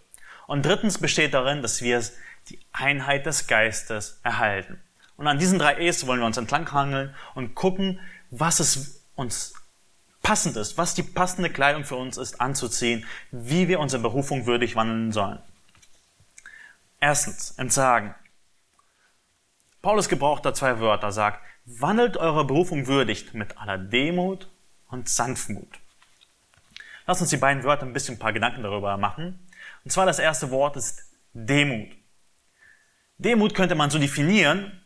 Und 0.48 0.66
drittens 0.66 0.98
besteht 0.98 1.32
darin, 1.32 1.62
dass 1.62 1.80
wir 1.80 2.02
die 2.48 2.58
Einheit 2.72 3.26
des 3.26 3.46
Geistes 3.46 4.20
erhalten. 4.24 4.82
Und 5.20 5.26
an 5.26 5.38
diesen 5.38 5.58
drei 5.58 5.76
E's 5.76 6.06
wollen 6.06 6.20
wir 6.20 6.24
uns 6.24 6.38
entlanghangeln 6.38 7.14
und 7.34 7.54
gucken, 7.54 8.00
was 8.30 8.58
es 8.58 9.04
uns 9.16 9.52
passend 10.22 10.56
ist, 10.56 10.78
was 10.78 10.94
die 10.94 11.02
passende 11.02 11.50
Kleidung 11.50 11.84
für 11.84 11.96
uns 11.96 12.16
ist 12.16 12.40
anzuziehen, 12.40 13.04
wie 13.30 13.68
wir 13.68 13.80
unsere 13.80 14.00
Berufung 14.00 14.46
würdig 14.46 14.76
wandeln 14.76 15.12
sollen. 15.12 15.38
Erstens, 17.00 17.50
entsagen. 17.58 18.14
Paulus 19.82 20.08
gebraucht 20.08 20.46
da 20.46 20.54
zwei 20.54 20.80
Wörter, 20.80 21.12
sagt, 21.12 21.44
wandelt 21.66 22.16
eure 22.16 22.46
Berufung 22.46 22.86
würdig 22.86 23.34
mit 23.34 23.58
aller 23.58 23.76
Demut 23.76 24.48
und 24.88 25.10
Sanftmut. 25.10 25.80
Lass 27.06 27.20
uns 27.20 27.28
die 27.28 27.36
beiden 27.36 27.62
Wörter 27.62 27.84
ein 27.84 27.92
bisschen 27.92 28.14
ein 28.14 28.20
paar 28.20 28.32
Gedanken 28.32 28.62
darüber 28.62 28.96
machen. 28.96 29.38
Und 29.84 29.90
zwar 29.90 30.06
das 30.06 30.18
erste 30.18 30.50
Wort 30.50 30.78
ist 30.78 31.12
Demut. 31.34 31.90
Demut 33.18 33.54
könnte 33.54 33.74
man 33.74 33.90
so 33.90 33.98
definieren, 33.98 34.80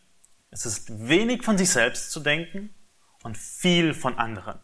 es 0.54 0.66
ist 0.66 1.08
wenig 1.08 1.42
von 1.42 1.58
sich 1.58 1.68
selbst 1.68 2.12
zu 2.12 2.20
denken 2.20 2.72
und 3.24 3.36
viel 3.36 3.92
von 3.92 4.16
anderen. 4.18 4.60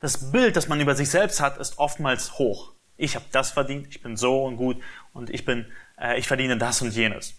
Das 0.00 0.32
Bild, 0.32 0.56
das 0.56 0.66
man 0.66 0.80
über 0.80 0.96
sich 0.96 1.10
selbst 1.10 1.40
hat, 1.40 1.58
ist 1.58 1.78
oftmals 1.78 2.38
hoch. 2.38 2.74
Ich 2.96 3.14
habe 3.14 3.24
das 3.30 3.52
verdient, 3.52 3.86
ich 3.88 4.02
bin 4.02 4.16
so 4.16 4.44
und 4.44 4.56
gut 4.56 4.82
und 5.12 5.30
ich 5.30 5.44
bin, 5.44 5.70
äh, 5.96 6.18
ich 6.18 6.26
verdiene 6.26 6.58
das 6.58 6.82
und 6.82 6.92
jenes. 6.92 7.34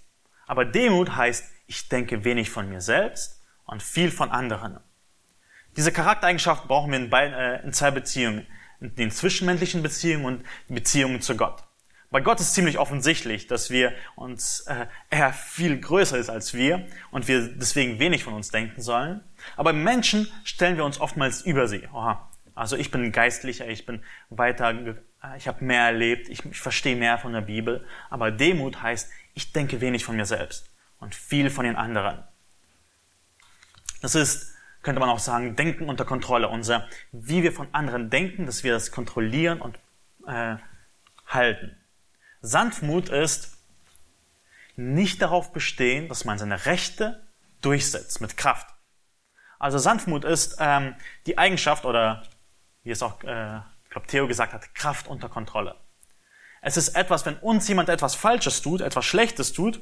Aber 0.47 0.63
Demut 0.63 1.17
heißt, 1.17 1.43
ich 1.67 1.89
denke 1.89 2.23
wenig 2.23 2.49
von 2.49 2.69
mir 2.69 2.79
selbst 2.79 3.41
und 3.65 3.83
viel 3.83 4.11
von 4.11 4.31
anderen. 4.31 4.79
Diese 5.75 5.91
Charaktereigenschaft 5.91 6.69
brauchen 6.69 6.91
wir 6.91 6.99
in, 6.99 7.09
beiden, 7.09 7.33
äh, 7.33 7.61
in 7.63 7.73
zwei 7.73 7.91
Beziehungen, 7.91 8.47
in 8.79 8.95
den 8.95 9.11
zwischenmenschlichen 9.11 9.83
Beziehungen 9.83 10.25
und 10.25 10.45
Beziehungen 10.69 11.21
zu 11.21 11.35
Gott. 11.35 11.65
Bei 12.15 12.21
Gott 12.21 12.39
ist 12.39 12.53
ziemlich 12.53 12.77
offensichtlich, 12.77 13.47
dass 13.47 13.69
wir 13.71 13.91
uns, 14.15 14.61
äh, 14.67 14.85
er 15.09 15.33
viel 15.33 15.77
größer 15.77 16.17
ist 16.17 16.29
als 16.29 16.53
wir 16.53 16.87
und 17.11 17.27
wir 17.27 17.45
deswegen 17.45 17.99
wenig 17.99 18.23
von 18.23 18.33
uns 18.33 18.51
denken 18.51 18.79
sollen. 18.81 19.19
Aber 19.57 19.73
Menschen 19.73 20.31
stellen 20.45 20.77
wir 20.77 20.85
uns 20.85 21.01
oftmals 21.01 21.41
über 21.41 21.67
sie. 21.67 21.85
Oha, 21.91 22.31
also 22.53 22.77
ich 22.77 22.89
bin 22.89 23.11
geistlicher, 23.11 23.67
ich 23.67 23.85
bin 23.85 24.01
weiter, 24.29 24.69
äh, 24.71 24.95
ich 25.35 25.49
habe 25.49 25.65
mehr 25.65 25.81
erlebt, 25.81 26.29
ich, 26.29 26.45
ich 26.45 26.61
verstehe 26.61 26.95
mehr 26.95 27.17
von 27.17 27.33
der 27.33 27.41
Bibel. 27.41 27.85
Aber 28.09 28.31
Demut 28.31 28.81
heißt, 28.81 29.11
ich 29.33 29.51
denke 29.51 29.81
wenig 29.81 30.05
von 30.05 30.15
mir 30.15 30.25
selbst 30.25 30.69
und 31.01 31.15
viel 31.15 31.49
von 31.49 31.65
den 31.65 31.75
anderen. 31.75 32.23
Das 34.01 34.15
ist, 34.15 34.55
könnte 34.83 35.01
man 35.01 35.09
auch 35.09 35.19
sagen, 35.19 35.57
Denken 35.57 35.89
unter 35.89 36.05
Kontrolle. 36.05 36.47
Unser, 36.47 36.87
wie 37.11 37.43
wir 37.43 37.51
von 37.51 37.67
anderen 37.73 38.09
denken, 38.09 38.45
dass 38.45 38.63
wir 38.63 38.71
das 38.71 38.91
kontrollieren 38.91 39.59
und 39.59 39.77
äh, 40.25 40.55
halten. 41.27 41.75
Sanftmut 42.45 43.09
ist 43.09 43.57
nicht 44.75 45.21
darauf 45.21 45.51
bestehen, 45.51 46.07
dass 46.09 46.25
man 46.25 46.37
seine 46.37 46.65
Rechte 46.65 47.23
durchsetzt 47.61 48.21
mit 48.21 48.37
Kraft. 48.37 48.67
Also 49.57 49.77
Sanftmut 49.77 50.25
ist 50.25 50.57
ähm, 50.59 50.95
die 51.25 51.37
Eigenschaft 51.37 51.85
oder 51.85 52.23
wie 52.83 52.91
es 52.91 53.01
auch, 53.01 53.23
äh, 53.23 53.57
ich 53.85 53.89
glaube, 53.89 54.07
Theo 54.07 54.27
gesagt 54.27 54.53
hat, 54.53 54.75
Kraft 54.75 55.07
unter 55.07 55.29
Kontrolle. 55.29 55.75
Es 56.61 56.77
ist 56.77 56.89
etwas, 56.89 57.25
wenn 57.25 57.37
uns 57.37 57.67
jemand 57.67 57.89
etwas 57.89 58.15
Falsches 58.15 58.61
tut, 58.61 58.81
etwas 58.81 59.05
Schlechtes 59.05 59.53
tut, 59.53 59.79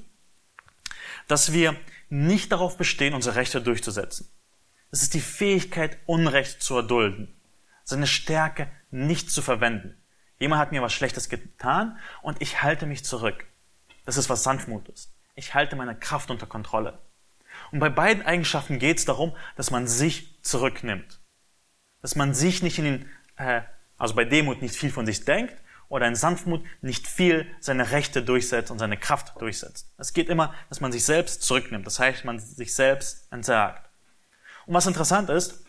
dass 1.28 1.54
wir 1.54 1.76
nicht 2.10 2.52
darauf 2.52 2.78
bestehen, 2.78 3.14
unsere 3.14 3.36
Rechte 3.36 3.62
durchzusetzen. 3.62 4.30
Es 4.92 5.02
ist 5.02 5.14
die 5.14 5.22
Fähigkeit, 5.22 5.98
Unrecht 6.06 6.62
zu 6.62 6.76
erdulden, 6.76 7.34
seine 7.84 8.08
Stärke 8.08 8.72
nicht 8.92 9.32
zu 9.32 9.42
verwenden. 9.42 9.98
Jemand 10.44 10.60
hat 10.60 10.74
mir 10.74 10.82
was 10.82 10.92
Schlechtes 10.92 11.30
getan 11.30 11.98
und 12.22 12.42
ich 12.42 12.62
halte 12.62 12.86
mich 12.86 13.06
zurück. 13.06 13.46
Das 14.04 14.18
ist, 14.18 14.28
was 14.28 14.44
Sanftmut 14.44 14.90
ist. 14.90 15.14
Ich 15.36 15.54
halte 15.54 15.78
meine 15.78 15.98
Kraft 15.98 16.30
unter 16.32 16.48
Kontrolle. 16.48 17.00
Und 17.72 17.80
bei 17.80 17.88
beiden 17.88 18.26
Eigenschaften 18.26 18.78
geht 18.78 18.98
es 18.98 19.06
darum, 19.06 19.34
dass 19.56 19.72
man 19.72 19.88
sich 19.88 20.38
zurücknimmt. 20.42 21.22
Dass 22.02 22.18
man 22.18 22.34
sich 22.34 22.62
nicht 22.62 22.78
in 22.78 22.84
den, 22.84 23.10
äh, 23.38 23.62
also 23.98 24.16
bei 24.16 24.26
Demut 24.26 24.62
nicht 24.62 24.76
viel 24.76 24.92
von 24.92 25.06
sich 25.06 25.24
denkt 25.24 25.56
oder 25.88 26.10
in 26.10 26.16
Sanftmut 26.16 26.66
nicht 26.82 27.08
viel 27.08 27.48
seine 27.62 27.92
Rechte 27.92 28.22
durchsetzt 28.22 28.70
und 28.70 28.80
seine 28.80 28.98
Kraft 28.98 29.40
durchsetzt. 29.40 29.94
Es 29.98 30.12
geht 30.12 30.28
immer, 30.28 30.54
dass 30.68 30.82
man 30.82 30.92
sich 30.92 31.06
selbst 31.06 31.44
zurücknimmt. 31.44 31.88
Das 31.88 32.00
heißt, 32.00 32.26
man 32.26 32.38
sich 32.38 32.76
selbst 32.76 33.32
entsagt. 33.32 33.90
Und 34.66 34.74
was 34.74 34.88
interessant 34.88 35.30
ist, 35.30 35.64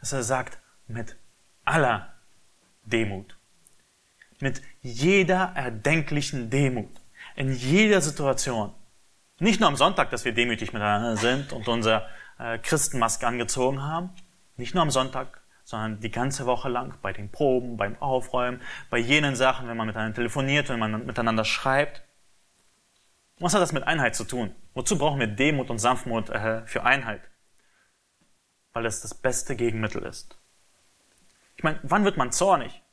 dass 0.00 0.12
er 0.12 0.24
sagt, 0.24 0.58
mit 0.88 1.16
aller 1.64 2.12
Demut. 2.82 3.36
Mit 4.40 4.62
jeder 4.82 5.52
erdenklichen 5.54 6.50
Demut. 6.50 6.90
In 7.36 7.52
jeder 7.52 8.00
Situation. 8.00 8.72
Nicht 9.38 9.60
nur 9.60 9.68
am 9.68 9.76
Sonntag, 9.76 10.10
dass 10.10 10.24
wir 10.24 10.32
demütig 10.32 10.72
miteinander 10.72 11.16
sind 11.16 11.52
und 11.52 11.66
unsere 11.66 12.08
äh, 12.38 12.58
Christenmaske 12.58 13.26
angezogen 13.26 13.82
haben. 13.82 14.10
Nicht 14.56 14.74
nur 14.74 14.82
am 14.82 14.90
Sonntag, 14.90 15.40
sondern 15.64 16.00
die 16.00 16.10
ganze 16.10 16.46
Woche 16.46 16.68
lang 16.68 16.94
bei 17.02 17.12
den 17.12 17.30
Proben, 17.30 17.76
beim 17.76 18.00
Aufräumen, 18.00 18.60
bei 18.90 18.98
jenen 18.98 19.34
Sachen, 19.34 19.66
wenn 19.66 19.76
man 19.76 19.86
miteinander 19.86 20.14
telefoniert, 20.14 20.68
wenn 20.68 20.78
man 20.78 21.06
miteinander 21.06 21.44
schreibt. 21.44 22.02
Was 23.38 23.54
hat 23.54 23.62
das 23.62 23.72
mit 23.72 23.84
Einheit 23.84 24.14
zu 24.14 24.24
tun? 24.24 24.54
Wozu 24.74 24.96
brauchen 24.96 25.18
wir 25.18 25.26
Demut 25.26 25.70
und 25.70 25.78
Sanftmut 25.78 26.30
äh, 26.30 26.64
für 26.66 26.84
Einheit? 26.84 27.22
Weil 28.72 28.86
es 28.86 29.00
das 29.00 29.14
beste 29.14 29.56
Gegenmittel 29.56 30.02
ist. 30.04 30.38
Ich 31.56 31.64
meine, 31.64 31.80
wann 31.82 32.04
wird 32.04 32.16
man 32.16 32.30
zornig? 32.30 32.83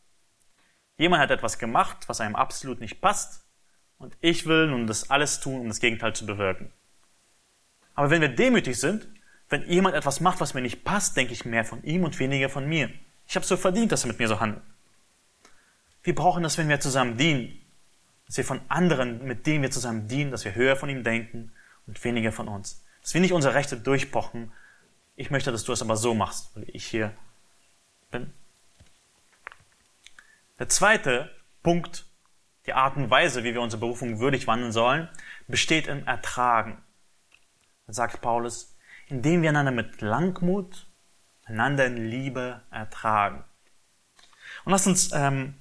Jemand 1.02 1.24
hat 1.24 1.32
etwas 1.32 1.58
gemacht, 1.58 1.98
was 2.06 2.22
einem 2.22 2.36
absolut 2.36 2.80
nicht 2.80 3.02
passt. 3.02 3.44
Und 3.98 4.16
ich 4.22 4.46
will 4.46 4.68
nun 4.68 4.86
das 4.86 5.10
alles 5.10 5.40
tun, 5.40 5.60
um 5.60 5.68
das 5.68 5.80
Gegenteil 5.80 6.14
zu 6.14 6.28
bewirken. 6.28 6.72
Aber 7.96 8.12
wenn 8.12 8.22
wir 8.22 8.30
demütig 8.30 8.80
sind, 8.80 9.08
wenn 9.50 9.68
jemand 9.68 9.96
etwas 9.96 10.20
macht, 10.20 10.42
was 10.42 10.54
mir 10.54 10.62
nicht 10.62 10.84
passt, 10.84 11.18
denke 11.18 11.34
ich 11.34 11.44
mehr 11.44 11.66
von 11.66 11.84
ihm 11.84 12.04
und 12.04 12.20
weniger 12.20 12.50
von 12.50 12.68
mir. 12.70 12.92
Ich 13.28 13.36
habe 13.36 13.44
so 13.44 13.58
verdient, 13.58 13.92
dass 13.92 14.04
er 14.04 14.10
mit 14.10 14.20
mir 14.20 14.28
so 14.28 14.40
handelt. 14.40 14.62
Wir 16.04 16.14
brauchen 16.14 16.44
das, 16.44 16.60
wenn 16.60 16.70
wir 16.70 16.80
zusammen 16.80 17.18
dienen. 17.18 17.60
Dass 18.28 18.38
wir 18.38 18.46
von 18.46 18.62
anderen, 18.68 19.26
mit 19.26 19.48
denen 19.48 19.64
wir 19.64 19.72
zusammen 19.72 20.08
dienen, 20.08 20.30
dass 20.30 20.46
wir 20.46 20.54
höher 20.54 20.76
von 20.76 20.88
ihm 20.88 21.04
denken 21.04 21.52
und 21.88 22.04
weniger 22.04 22.32
von 22.32 22.48
uns. 22.48 22.86
Dass 23.02 23.16
wir 23.16 23.22
nicht 23.22 23.34
unsere 23.34 23.56
Rechte 23.56 23.76
durchpochen. 23.76 24.52
Ich 25.16 25.32
möchte, 25.32 25.52
dass 25.52 25.64
du 25.64 25.74
es 25.74 25.82
aber 25.82 25.98
so 25.98 26.14
machst, 26.14 26.56
weil 26.56 26.66
ich 26.68 26.86
hier 26.86 27.12
bin. 28.12 28.32
Der 30.62 30.69
zweite 30.69 31.36
Punkt 31.63 32.06
die 32.67 32.74
Art 32.74 32.95
und 32.95 33.10
Weise, 33.10 33.43
wie 33.43 33.56
wir 33.56 33.62
unsere 33.62 33.80
Berufung 33.80 34.19
würdig 34.19 34.45
wandeln 34.45 34.71
sollen, 34.71 35.10
besteht 35.47 35.88
im 35.88 36.06
Ertragen. 36.06 36.84
Dann 37.88 37.95
sagt 37.95 38.21
Paulus, 38.21 38.78
indem 39.08 39.41
wir 39.41 39.50
einander 39.50 39.71
mit 39.71 40.02
Langmut, 40.02 40.86
einander 41.45 41.88
in 41.88 41.97
Liebe 41.97 42.62
ertragen. 42.69 43.43
Und 44.63 44.74
lasst 44.74 44.86
uns, 44.86 45.12
ähm, 45.13 45.60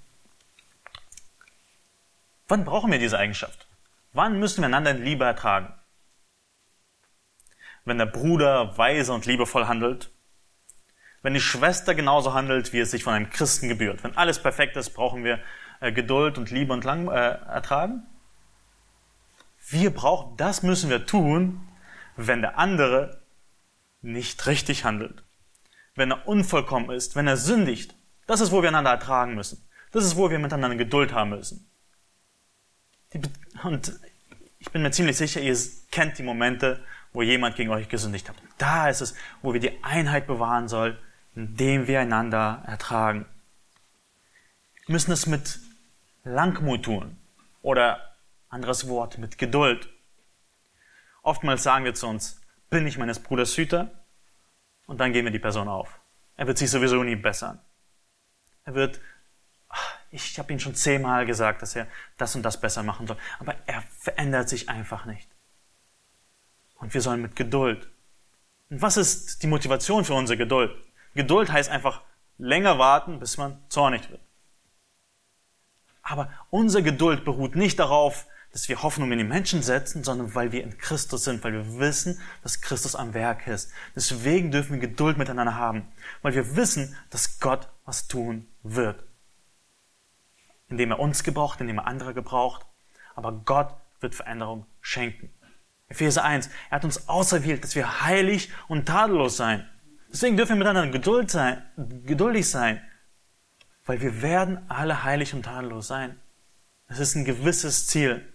wann 2.47 2.67
brauchen 2.67 2.93
wir 2.93 2.99
diese 2.99 3.19
Eigenschaft? 3.19 3.69
Wann 4.13 4.39
müssen 4.39 4.61
wir 4.61 4.67
einander 4.67 4.91
in 4.91 5.03
Liebe 5.03 5.25
ertragen? 5.25 5.73
Wenn 7.87 7.97
der 7.97 8.05
Bruder 8.05 8.77
weise 8.77 9.15
und 9.15 9.25
liebevoll 9.25 9.67
handelt, 9.67 10.11
wenn 11.23 11.35
die 11.35 11.41
Schwester 11.41 11.95
genauso 11.95 12.33
handelt, 12.35 12.73
wie 12.73 12.81
es 12.81 12.91
sich 12.91 13.05
von 13.05 13.15
einem 13.15 13.31
Christen 13.31 13.69
gebührt. 13.69 14.03
Wenn 14.03 14.17
alles 14.17 14.41
perfekt 14.41 14.77
ist, 14.77 14.91
brauchen 14.91 15.25
wir 15.25 15.39
äh, 15.81 15.93
Geduld 15.93 16.39
und 16.39 16.51
Liebe 16.51 16.73
und 16.73 16.85
lang 16.85 17.09
äh, 17.09 17.13
ertragen? 17.13 18.07
Wir 19.69 19.91
brauchen, 19.91 20.37
das 20.37 20.63
müssen 20.63 20.91
wir 20.91 21.07
tun, 21.07 21.69
wenn 22.17 22.41
der 22.41 22.59
andere 22.59 23.23
nicht 24.01 24.47
richtig 24.47 24.85
handelt. 24.85 25.25
Wenn 25.95 26.11
er 26.11 26.27
unvollkommen 26.27 26.91
ist, 26.91 27.17
wenn 27.17 27.27
er 27.27 27.37
sündigt. 27.37 27.95
Das 28.27 28.41
ist, 28.41 28.53
wo 28.53 28.63
wir 28.63 28.69
einander 28.69 28.91
ertragen 28.91 29.35
müssen. 29.35 29.69
Das 29.93 30.05
ist, 30.05 30.17
wo 30.17 30.31
wir 30.31 30.39
miteinander 30.39 30.77
Geduld 30.77 31.13
haben 31.13 31.31
müssen. 31.31 31.71
und 33.65 34.01
ich 34.59 34.71
bin 34.71 34.83
mir 34.83 34.91
ziemlich 34.91 35.17
sicher, 35.17 35.41
ihr 35.41 35.57
kennt 35.91 36.19
die 36.19 36.23
Momente, 36.23 36.85
wo 37.13 37.23
jemand 37.23 37.57
gegen 37.57 37.71
euch 37.71 37.89
gesündigt 37.89 38.29
hat. 38.29 38.37
Da 38.59 38.89
ist 38.89 39.01
es, 39.01 39.15
wo 39.43 39.53
wir 39.53 39.61
die 39.61 39.83
Einheit 39.83 40.27
bewahren 40.27 40.69
sollen, 40.69 40.97
indem 41.35 41.87
wir 41.87 42.01
einander 42.01 42.63
ertragen. 42.67 43.27
Wir 44.87 44.93
müssen 44.93 45.13
es 45.13 45.27
mit 45.27 45.61
Langmut 46.25 46.85
tun. 46.85 47.17
Oder 47.63 48.17
anderes 48.49 48.89
Wort, 48.89 49.19
mit 49.19 49.39
Geduld. 49.39 49.89
Oftmals 51.23 51.63
sagen 51.63 51.85
wir 51.85 51.95
zu 51.95 52.07
uns, 52.09 52.41
bin 52.71 52.87
ich 52.87 52.99
meines 52.99 53.21
Bruders 53.21 53.57
Hüter? 53.57 53.91
Und 54.87 54.99
dann 54.99 55.13
gehen 55.13 55.25
wir 55.25 55.33
die 55.33 55.39
Person 55.39 55.69
auf. 55.69 56.01
Er 56.37 56.47
wird 56.47 56.59
sich 56.59 56.71
sowieso 56.71 57.03
nie 57.03 57.17
bessern. 57.17 57.61
Er 58.65 58.75
wird, 58.75 59.01
ich 60.11 60.39
habe 60.39 60.53
ihm 60.53 60.59
schon 60.59 60.75
zehnmal 60.75 61.27
gesagt, 61.27 61.63
dass 61.63 61.77
er 61.77 61.87
das 62.17 62.35
und 62.35 62.43
das 62.43 62.61
besser 62.61 62.83
machen 62.83 63.07
soll. 63.07 63.17
Aber 63.39 63.55
er 63.67 63.83
verändert 63.83 64.49
sich 64.49 64.69
einfach 64.69 65.05
nicht. 65.05 65.29
Und 66.77 66.95
wir 66.95 67.03
sollen 67.03 67.23
mit 67.23 67.37
Geduld. 67.37 67.89
Und 68.71 68.83
was 68.83 68.97
ist 68.97 69.43
die 69.43 69.47
Motivation 69.47 70.05
für 70.05 70.15
unsere 70.15 70.39
Geduld? 70.39 70.73
Geduld 71.15 71.51
heißt 71.51 71.71
einfach 71.71 72.03
länger 72.39 72.79
warten, 72.79 73.19
bis 73.19 73.37
man 73.37 73.63
zornig 73.69 74.09
wird. 74.11 74.21
Aber 76.03 76.31
unsere 76.51 76.83
Geduld 76.83 77.25
beruht 77.25 77.55
nicht 77.55 77.79
darauf, 77.79 78.27
dass 78.53 78.69
wir 78.69 78.83
Hoffnung 78.83 79.13
in 79.13 79.19
die 79.19 79.25
Menschen 79.25 79.63
setzen, 79.63 80.03
sondern 80.03 80.35
weil 80.35 80.51
wir 80.51 80.65
in 80.65 80.77
Christus 80.77 81.25
sind, 81.25 81.45
weil 81.45 81.53
wir 81.53 81.79
wissen, 81.79 82.19
dass 82.43 82.61
Christus 82.61 82.97
am 82.97 83.15
Werk 83.15 83.47
ist. 83.47 83.73
Deswegen 83.95 84.51
dürfen 84.51 84.73
wir 84.73 84.89
Geduld 84.89 85.19
miteinander 85.19 85.55
haben, 85.55 85.87
weil 86.23 86.35
wir 86.35 86.57
wissen, 86.57 86.97
dass 87.11 87.39
Gott 87.39 87.69
was 87.85 88.09
tun 88.09 88.49
wird. 88.63 89.05
Indem 90.69 90.91
er 90.91 90.99
uns 90.99 91.23
gebraucht, 91.23 91.61
indem 91.61 91.79
er 91.79 91.87
andere 91.87 92.13
gebraucht. 92.13 92.67
Aber 93.15 93.33
Gott 93.33 93.75
wird 94.01 94.15
Veränderung 94.15 94.67
schenken. 94.81 95.31
Epheser 95.89 96.25
1, 96.25 96.49
er 96.71 96.77
hat 96.77 96.85
uns 96.85 97.09
auserwählt, 97.09 97.63
dass 97.63 97.75
wir 97.75 98.03
heilig 98.03 98.51
und 98.69 98.87
tadellos 98.87 99.37
sein. 99.37 99.69
Deswegen 100.13 100.37
dürfen 100.37 100.53
wir 100.53 100.57
miteinander 100.57 100.91
geduld 100.91 101.31
sein, 101.31 101.63
geduldig 102.05 102.49
sein, 102.49 102.83
weil 103.85 104.01
wir 104.01 104.23
werden 104.23 104.69
alle 104.69 105.05
heilig 105.05 105.35
und 105.35 105.45
tadellos 105.45 105.87
sein. 105.87 106.21
Es 106.89 106.99
ist 106.99 107.15
ein 107.15 107.25
gewisses 107.25 107.87
Ziel. 107.87 108.33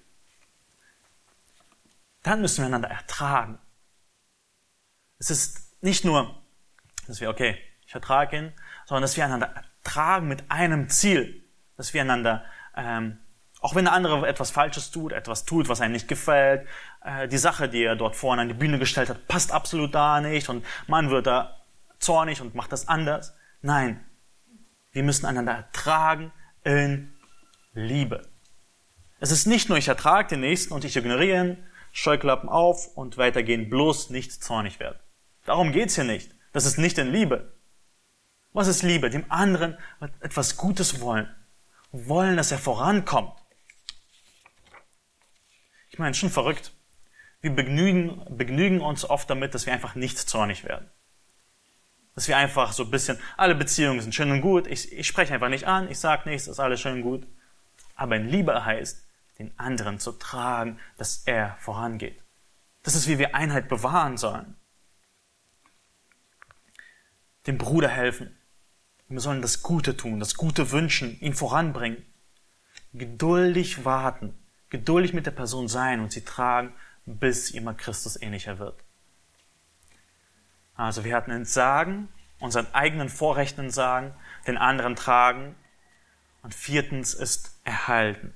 Dann 2.24 2.42
müssen 2.42 2.60
wir 2.60 2.68
einander 2.68 2.90
ertragen. 2.90 3.60
Es 5.20 5.30
ist 5.30 5.84
nicht 5.84 6.06
nur, 6.06 6.42
dass 7.08 7.20
wir, 7.20 7.30
okay, 7.30 7.58
ich 7.86 7.94
ertrage 7.94 8.38
ihn, 8.38 8.54
sondern 8.86 9.02
dass 9.04 9.18
wir 9.18 9.26
einander 9.26 9.48
ertragen 9.48 10.28
mit 10.28 10.50
einem 10.50 10.90
Ziel. 10.90 11.44
Dass 11.76 11.94
wir 11.94 12.02
einander, 12.02 12.46
ähm, 12.76 13.20
auch 13.60 13.76
wenn 13.76 13.86
der 13.86 13.94
andere 13.94 14.26
etwas 14.28 14.50
Falsches 14.50 14.92
tut, 14.92 15.12
etwas 15.12 15.44
tut, 15.44 15.68
was 15.68 15.82
einem 15.82 15.92
nicht 15.92 16.08
gefällt, 16.08 16.68
äh, 17.04 17.28
die 17.28 17.38
Sache, 17.38 17.68
die 17.68 17.84
er 17.84 17.98
dort 17.98 18.16
vorne 18.16 18.44
an 18.44 18.48
die 18.48 18.54
Bühne 18.54 18.80
gestellt 18.80 19.10
hat, 19.10 19.28
passt 19.28 19.52
absolut 19.52 19.94
da 19.94 20.22
nicht 20.22 20.48
und 20.50 20.66
man 20.88 21.10
wird 21.10 21.28
da 21.28 21.55
zornig 22.06 22.42
und 22.42 22.56
macht 22.56 22.72
das 22.72 22.88
anders. 22.88 23.36
Nein, 23.62 24.06
wir 24.92 25.04
müssen 25.04 25.26
einander 25.26 25.54
ertragen 25.54 26.32
in 26.64 27.14
Liebe. 27.74 28.30
Es 29.20 29.32
ist 29.32 29.46
nicht 29.46 29.70
nur, 29.70 29.78
ich 29.78 29.88
ertrage 29.88 30.30
den 30.30 30.42
Nächsten 30.42 30.74
und 30.74 30.86
ich 30.86 30.96
ignoriere 30.96 31.46
ihn, 31.46 31.64
Scheuklappen 31.92 32.50
auf 32.50 32.96
und 32.96 33.18
weitergehen, 33.18 33.70
bloß 33.70 34.10
nicht 34.10 34.44
zornig 34.44 34.80
werden. 34.80 35.00
Darum 35.46 35.72
geht's 35.72 35.96
hier 35.96 36.04
nicht. 36.04 36.36
Das 36.54 36.66
ist 36.66 36.78
nicht 36.78 36.98
in 36.98 37.12
Liebe. 37.12 37.54
Was 38.54 38.68
ist 38.68 38.84
Liebe? 38.84 39.10
Dem 39.10 39.30
anderen 39.30 39.78
etwas 40.22 40.58
Gutes 40.58 41.02
wollen. 41.02 41.34
Wollen, 41.92 42.38
dass 42.38 42.52
er 42.52 42.58
vorankommt. 42.58 43.34
Ich 45.90 46.00
meine, 46.00 46.14
schon 46.14 46.30
verrückt. 46.30 46.74
Wir 47.42 47.52
begnügen, 47.56 48.26
begnügen 48.38 48.82
uns 48.82 49.10
oft 49.10 49.30
damit, 49.30 49.54
dass 49.54 49.66
wir 49.66 49.74
einfach 49.74 49.96
nicht 49.96 50.18
zornig 50.18 50.64
werden. 50.64 50.90
Dass 52.16 52.28
wir 52.28 52.38
einfach 52.38 52.72
so 52.72 52.84
ein 52.84 52.92
bisschen, 52.92 53.20
alle 53.38 53.56
Beziehungen 53.56 54.02
sind 54.02 54.16
schön 54.16 54.32
und 54.32 54.42
gut, 54.42 54.68
ich, 54.68 54.92
ich 54.92 55.06
spreche 55.06 55.34
einfach 55.34 55.50
nicht 55.50 55.68
an, 55.68 55.92
ich 55.92 56.00
sage 56.00 56.30
nichts, 56.30 56.48
ist 56.48 56.60
alles 56.60 56.80
schön 56.80 56.96
und 56.96 57.02
gut. 57.02 57.28
Aber 57.96 58.16
in 58.16 58.30
Liebe 58.30 58.66
heißt, 58.66 59.06
den 59.38 59.58
anderen 59.60 60.00
zu 60.00 60.14
tragen, 60.14 60.80
dass 60.98 61.24
er 61.26 61.58
vorangeht. 61.60 62.22
Das 62.84 62.96
ist, 62.96 63.08
wie 63.08 63.20
wir 63.20 63.36
Einheit 63.36 63.68
bewahren 63.68 64.18
sollen. 64.18 64.56
dem 67.48 67.58
Bruder 67.58 67.90
helfen. 67.90 68.36
Wir 69.08 69.20
sollen 69.20 69.42
das 69.42 69.62
Gute 69.62 69.96
tun, 69.96 70.20
das 70.20 70.36
Gute 70.36 70.72
wünschen, 70.72 71.20
ihn 71.20 71.34
voranbringen. 71.34 72.04
Geduldig 72.94 73.86
warten, 73.86 74.34
geduldig 74.70 75.14
mit 75.14 75.26
der 75.26 75.32
Person 75.32 75.68
sein 75.68 76.00
und 76.00 76.12
sie 76.12 76.24
tragen, 76.24 76.74
bis 77.06 77.52
immer 77.52 77.74
Christus 77.74 78.20
ähnlicher 78.20 78.58
wird. 78.58 78.84
Also 80.76 81.04
wir 81.04 81.16
hatten 81.16 81.32
Entsagen, 81.32 82.10
unseren 82.40 82.74
eigenen 82.74 83.10
Vorrechten 83.10 83.62
entsagen, 83.62 84.14
den 84.48 84.58
anderen 84.58 84.96
tragen. 84.96 85.56
Und 86.44 86.54
viertens 86.54 87.14
ist 87.14 87.60
erhalten. 87.64 88.34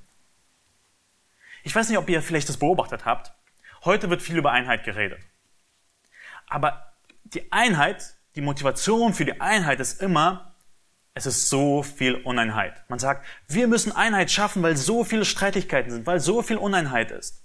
Ich 1.62 1.74
weiß 1.74 1.88
nicht, 1.88 1.98
ob 1.98 2.08
ihr 2.08 2.22
vielleicht 2.22 2.48
das 2.48 2.56
beobachtet 2.56 3.04
habt. 3.04 3.32
Heute 3.84 4.10
wird 4.10 4.22
viel 4.22 4.36
über 4.36 4.50
Einheit 4.50 4.84
geredet. 4.84 5.20
Aber 6.46 6.92
die 7.24 7.52
Einheit, 7.52 8.14
die 8.34 8.40
Motivation 8.40 9.14
für 9.14 9.24
die 9.24 9.40
Einheit 9.40 9.78
ist 9.78 10.02
immer, 10.02 10.54
es 11.14 11.26
ist 11.26 11.48
so 11.48 11.82
viel 11.82 12.14
Uneinheit. 12.14 12.88
Man 12.88 12.98
sagt, 12.98 13.26
wir 13.46 13.68
müssen 13.68 13.92
Einheit 13.92 14.30
schaffen, 14.30 14.62
weil 14.62 14.76
so 14.76 15.04
viele 15.04 15.24
Streitigkeiten 15.24 15.90
sind, 15.90 16.06
weil 16.06 16.20
so 16.20 16.42
viel 16.42 16.56
Uneinheit 16.56 17.10
ist. 17.10 17.44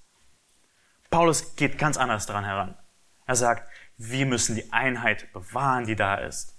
Paulus 1.09 1.55
geht 1.55 1.77
ganz 1.77 1.97
anders 1.97 2.25
daran 2.25 2.45
heran. 2.45 2.77
Er 3.25 3.35
sagt, 3.35 3.69
wir 3.97 4.25
müssen 4.25 4.55
die 4.55 4.71
Einheit 4.73 5.31
bewahren, 5.33 5.85
die 5.85 5.95
da 5.95 6.15
ist. 6.15 6.55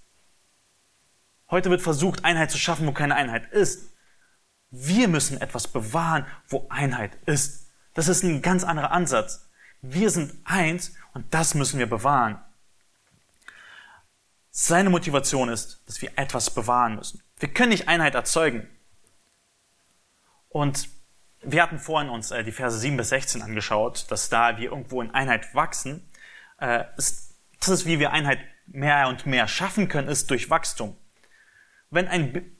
Heute 1.51 1.71
wird 1.71 1.83
versucht, 1.83 2.25
Einheit 2.25 2.51
zu 2.51 2.59
schaffen, 2.59 2.87
wo 2.87 2.93
keine 2.93 3.15
Einheit 3.15 3.53
ist. 3.53 3.93
Wir 4.71 5.07
müssen 5.09 5.41
etwas 5.41 5.69
bewahren, 5.69 6.27
wo 6.49 6.67
Einheit 6.69 7.17
ist. 7.27 7.69
Das 7.95 8.09
ist 8.09 8.23
ein 8.25 8.43
ganz 8.43 8.65
anderer 8.65 8.91
Ansatz. 8.91 9.49
Wir 9.81 10.11
sind 10.11 10.35
eins 10.45 10.95
und 11.15 11.33
das 11.33 11.55
müssen 11.55 11.79
wir 11.79 11.89
bewahren. 11.89 12.41
Seine 14.51 14.91
Motivation 14.91 15.49
ist, 15.49 15.83
dass 15.87 16.01
wir 16.03 16.11
etwas 16.17 16.51
bewahren 16.51 16.97
müssen. 16.97 17.23
Wir 17.39 17.53
können 17.53 17.69
nicht 17.69 17.89
Einheit 17.89 18.15
erzeugen. 18.15 18.69
Und 20.49 20.89
wir 21.43 21.63
hatten 21.63 21.79
vorhin 21.79 22.11
uns 22.11 22.31
äh, 22.31 22.43
die 22.43 22.53
Verse 22.53 22.79
7 22.79 22.97
bis 22.97 23.11
16 23.11 23.43
angeschaut, 23.43 24.11
dass 24.11 24.31
da 24.31 24.57
wir 24.57 24.71
irgendwo 24.71 25.03
in 25.03 25.11
Einheit 25.13 25.55
wachsen. 25.55 26.09
Äh, 26.59 26.85
das 27.61 27.69
ist, 27.69 27.87
wie 27.87 27.99
wir 27.99 28.13
Einheit 28.13 28.39
mehr 28.67 29.09
und 29.09 29.27
mehr 29.27 29.49
schaffen 29.49 29.89
können, 29.89 30.09
ist 30.09 30.31
durch 30.31 30.51
Wachstum. 30.51 30.97
Wenn 31.91 32.09
ein 32.09 32.57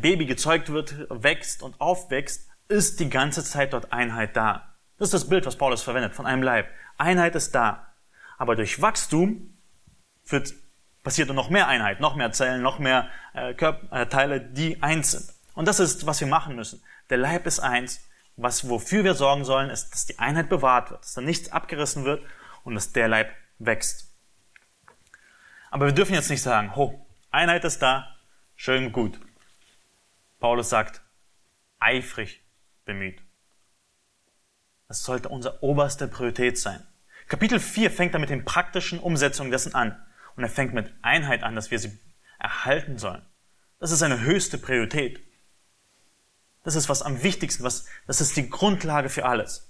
Baby 0.00 0.26
gezeugt 0.26 0.70
wird, 0.70 0.94
wächst 1.10 1.62
und 1.62 1.80
aufwächst, 1.80 2.48
ist 2.68 3.00
die 3.00 3.10
ganze 3.10 3.42
Zeit 3.42 3.72
dort 3.72 3.92
Einheit 3.92 4.36
da. 4.36 4.76
Das 4.98 5.08
ist 5.08 5.14
das 5.14 5.28
Bild, 5.28 5.46
was 5.46 5.56
Paulus 5.56 5.82
verwendet, 5.82 6.14
von 6.14 6.26
einem 6.26 6.42
Leib. 6.42 6.68
Einheit 6.98 7.34
ist 7.34 7.54
da. 7.54 7.94
Aber 8.38 8.54
durch 8.54 8.80
Wachstum 8.80 9.58
wird, 10.26 10.54
passiert 11.02 11.28
noch 11.30 11.50
mehr 11.50 11.68
Einheit, 11.68 12.00
noch 12.00 12.14
mehr 12.14 12.32
Zellen, 12.32 12.62
noch 12.62 12.78
mehr 12.78 13.08
äh, 13.34 13.54
Körperteile, 13.54 14.36
äh, 14.36 14.52
die 14.52 14.82
eins 14.82 15.12
sind. 15.12 15.32
Und 15.54 15.66
das 15.66 15.80
ist, 15.80 16.06
was 16.06 16.20
wir 16.20 16.28
machen 16.28 16.54
müssen. 16.54 16.82
Der 17.08 17.18
Leib 17.18 17.46
ist 17.46 17.60
eins. 17.60 18.06
Was, 18.36 18.68
wofür 18.68 19.04
wir 19.04 19.14
sorgen 19.14 19.44
sollen, 19.44 19.70
ist, 19.70 19.90
dass 19.90 20.06
die 20.06 20.18
Einheit 20.18 20.48
bewahrt 20.48 20.90
wird, 20.90 21.02
dass 21.02 21.14
da 21.14 21.20
nichts 21.20 21.52
abgerissen 21.52 22.04
wird 22.04 22.24
und 22.64 22.74
dass 22.74 22.92
der 22.92 23.08
Leib 23.08 23.30
wächst. 23.58 24.09
Aber 25.70 25.86
wir 25.86 25.92
dürfen 25.92 26.14
jetzt 26.14 26.30
nicht 26.30 26.42
sagen, 26.42 26.74
ho, 26.76 27.06
Einheit 27.30 27.64
ist 27.64 27.80
da, 27.80 28.16
schön 28.56 28.92
gut. 28.92 29.20
Paulus 30.40 30.68
sagt, 30.68 31.00
eifrig 31.78 32.42
bemüht. 32.84 33.22
Das 34.88 35.04
sollte 35.04 35.28
unsere 35.28 35.62
oberste 35.62 36.08
Priorität 36.08 36.58
sein. 36.58 36.84
Kapitel 37.28 37.60
4 37.60 37.92
fängt 37.92 38.14
dann 38.14 38.20
mit 38.20 38.30
den 38.30 38.44
praktischen 38.44 38.98
Umsetzungen 38.98 39.52
dessen 39.52 39.74
an. 39.74 40.04
Und 40.34 40.42
er 40.42 40.50
fängt 40.50 40.74
mit 40.74 40.92
Einheit 41.02 41.44
an, 41.44 41.54
dass 41.54 41.70
wir 41.70 41.78
sie 41.78 41.96
erhalten 42.40 42.98
sollen. 42.98 43.24
Das 43.78 43.92
ist 43.92 44.02
eine 44.02 44.20
höchste 44.20 44.58
Priorität. 44.58 45.20
Das 46.64 46.74
ist 46.74 46.88
was 46.88 47.02
am 47.02 47.22
wichtigsten, 47.22 47.62
was, 47.62 47.86
das 48.06 48.20
ist 48.20 48.36
die 48.36 48.50
Grundlage 48.50 49.08
für 49.08 49.26
alles. 49.26 49.69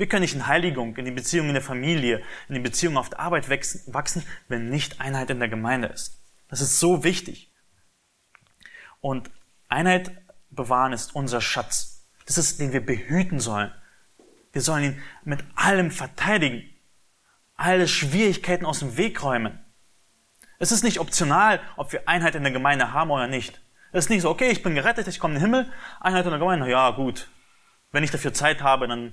Wir 0.00 0.08
können 0.08 0.22
nicht 0.22 0.34
in 0.34 0.46
Heiligung, 0.46 0.96
in 0.96 1.04
die 1.04 1.10
Beziehung 1.10 1.48
in 1.48 1.52
der 1.52 1.62
Familie, 1.62 2.22
in 2.48 2.54
die 2.54 2.60
Beziehung 2.62 2.96
auf 2.96 3.10
der 3.10 3.20
Arbeit 3.20 3.50
wachsen, 3.50 4.24
wenn 4.48 4.70
nicht 4.70 4.98
Einheit 4.98 5.28
in 5.28 5.40
der 5.40 5.50
Gemeinde 5.50 5.88
ist. 5.88 6.22
Das 6.48 6.62
ist 6.62 6.80
so 6.80 7.04
wichtig. 7.04 7.52
Und 9.02 9.30
Einheit 9.68 10.10
bewahren 10.48 10.94
ist 10.94 11.14
unser 11.14 11.42
Schatz. 11.42 12.08
Das 12.24 12.38
ist, 12.38 12.60
den 12.60 12.72
wir 12.72 12.80
behüten 12.80 13.40
sollen. 13.40 13.74
Wir 14.52 14.62
sollen 14.62 14.84
ihn 14.84 15.02
mit 15.24 15.44
allem 15.54 15.90
verteidigen. 15.90 16.62
Alle 17.56 17.86
Schwierigkeiten 17.86 18.64
aus 18.64 18.78
dem 18.78 18.96
Weg 18.96 19.22
räumen. 19.22 19.62
Es 20.58 20.72
ist 20.72 20.82
nicht 20.82 20.98
optional, 20.98 21.60
ob 21.76 21.92
wir 21.92 22.08
Einheit 22.08 22.34
in 22.36 22.42
der 22.42 22.52
Gemeinde 22.52 22.94
haben 22.94 23.10
oder 23.10 23.26
nicht. 23.26 23.60
Es 23.92 24.06
ist 24.06 24.08
nicht 24.08 24.22
so, 24.22 24.30
okay, 24.30 24.48
ich 24.48 24.62
bin 24.62 24.74
gerettet, 24.74 25.08
ich 25.08 25.20
komme 25.20 25.34
in 25.34 25.40
den 25.40 25.50
Himmel, 25.50 25.70
Einheit 26.00 26.24
in 26.24 26.30
der 26.30 26.38
Gemeinde, 26.38 26.70
ja 26.70 26.88
gut. 26.88 27.28
Wenn 27.92 28.02
ich 28.02 28.10
dafür 28.10 28.32
Zeit 28.32 28.62
habe, 28.62 28.88
dann 28.88 29.12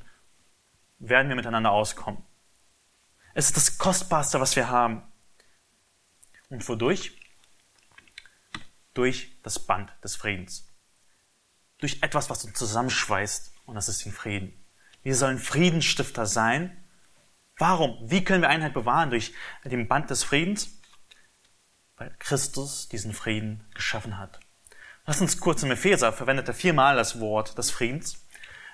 werden 1.00 1.30
wir 1.30 1.36
miteinander 1.36 1.72
auskommen. 1.72 2.24
Es 3.34 3.48
ist 3.48 3.58
das 3.58 3.78
Kostbarste, 3.78 4.40
was 4.40 4.56
wir 4.56 4.70
haben. 4.70 5.04
Und 6.50 6.68
wodurch? 6.68 7.20
Durch 8.94 9.40
das 9.44 9.60
Band 9.60 9.94
des 10.04 10.16
Friedens. 10.16 10.68
Durch 11.78 12.02
etwas, 12.02 12.30
was 12.30 12.44
uns 12.46 12.58
zusammenschweißt, 12.58 13.54
und 13.66 13.76
das 13.76 13.90
ist 13.90 14.06
den 14.06 14.12
Frieden. 14.12 14.66
Wir 15.04 15.16
sollen 15.16 15.38
Friedensstifter 15.38 16.26
sein. 16.26 16.84
Warum? 17.58 17.98
Wie 18.10 18.24
können 18.24 18.42
wir 18.42 18.50
Einheit 18.50 18.74
bewahren? 18.74 19.12
Durch 19.12 19.34
den 19.64 19.88
Band 19.88 20.10
des 20.10 20.24
Friedens? 20.24 20.82
Weil 21.96 22.16
Christus 22.20 22.90
diesen 22.90 23.14
Frieden 23.14 23.68
geschaffen 23.74 24.18
hat. 24.18 24.40
Lass 25.06 25.22
uns 25.22 25.40
kurz 25.40 25.64
im 25.64 25.72
Epheser 25.72 26.12
verwendet 26.12 26.48
er 26.48 26.54
viermal 26.54 26.96
das 26.96 27.20
Wort 27.20 27.58
des 27.58 27.72
Friedens. 27.72 28.26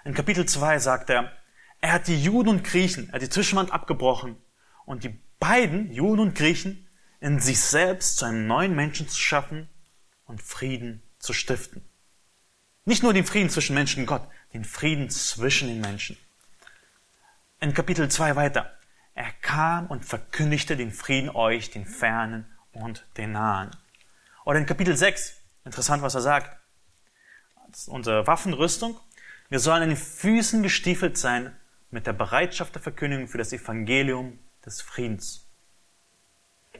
In 0.03 0.13
Kapitel 0.13 0.45
2 0.45 0.79
sagt 0.79 1.09
er, 1.09 1.31
er 1.83 1.91
hat 1.91 2.07
die 2.07 2.23
Juden 2.23 2.47
und 2.47 2.63
Griechen, 2.63 3.09
er 3.09 3.15
hat 3.15 3.21
die 3.23 3.29
Zwischenwand 3.29 3.73
abgebrochen 3.73 4.37
und 4.85 5.03
die 5.03 5.19
beiden, 5.37 5.91
Juden 5.91 6.21
und 6.21 6.33
Griechen, 6.33 6.87
in 7.19 7.41
sich 7.41 7.59
selbst 7.59 8.15
zu 8.15 8.23
einem 8.23 8.47
neuen 8.47 8.73
Menschen 8.73 9.09
zu 9.09 9.19
schaffen 9.19 9.67
und 10.23 10.41
Frieden 10.41 11.03
zu 11.19 11.33
stiften. 11.33 11.83
Nicht 12.85 13.03
nur 13.03 13.13
den 13.13 13.25
Frieden 13.25 13.49
zwischen 13.49 13.73
Menschen 13.73 14.03
und 14.03 14.05
Gott, 14.05 14.25
den 14.53 14.63
Frieden 14.63 15.09
zwischen 15.09 15.67
den 15.67 15.81
Menschen. 15.81 16.17
In 17.59 17.73
Kapitel 17.73 18.09
2 18.09 18.37
weiter. 18.37 18.71
Er 19.13 19.33
kam 19.41 19.87
und 19.87 20.05
verkündigte 20.05 20.77
den 20.77 20.91
Frieden 20.91 21.31
euch, 21.31 21.69
den 21.69 21.85
Fernen 21.85 22.45
und 22.71 23.05
den 23.17 23.33
Nahen. 23.33 23.71
Oder 24.45 24.59
in 24.59 24.65
Kapitel 24.65 24.95
6, 24.95 25.35
interessant, 25.65 26.01
was 26.01 26.15
er 26.15 26.21
sagt. 26.21 26.57
Das 27.67 27.81
ist 27.81 27.87
unsere 27.89 28.25
Waffenrüstung. 28.25 28.97
Wir 29.49 29.59
sollen 29.59 29.83
an 29.83 29.89
den 29.89 29.97
Füßen 29.97 30.63
gestiefelt 30.63 31.17
sein 31.17 31.53
mit 31.93 32.07
der 32.07 32.13
Bereitschaft 32.13 32.73
der 32.73 32.81
Verkündigung 32.81 33.27
für 33.27 33.37
das 33.37 33.53
Evangelium 33.53 34.39
des 34.65 34.81
Friedens. 34.81 35.45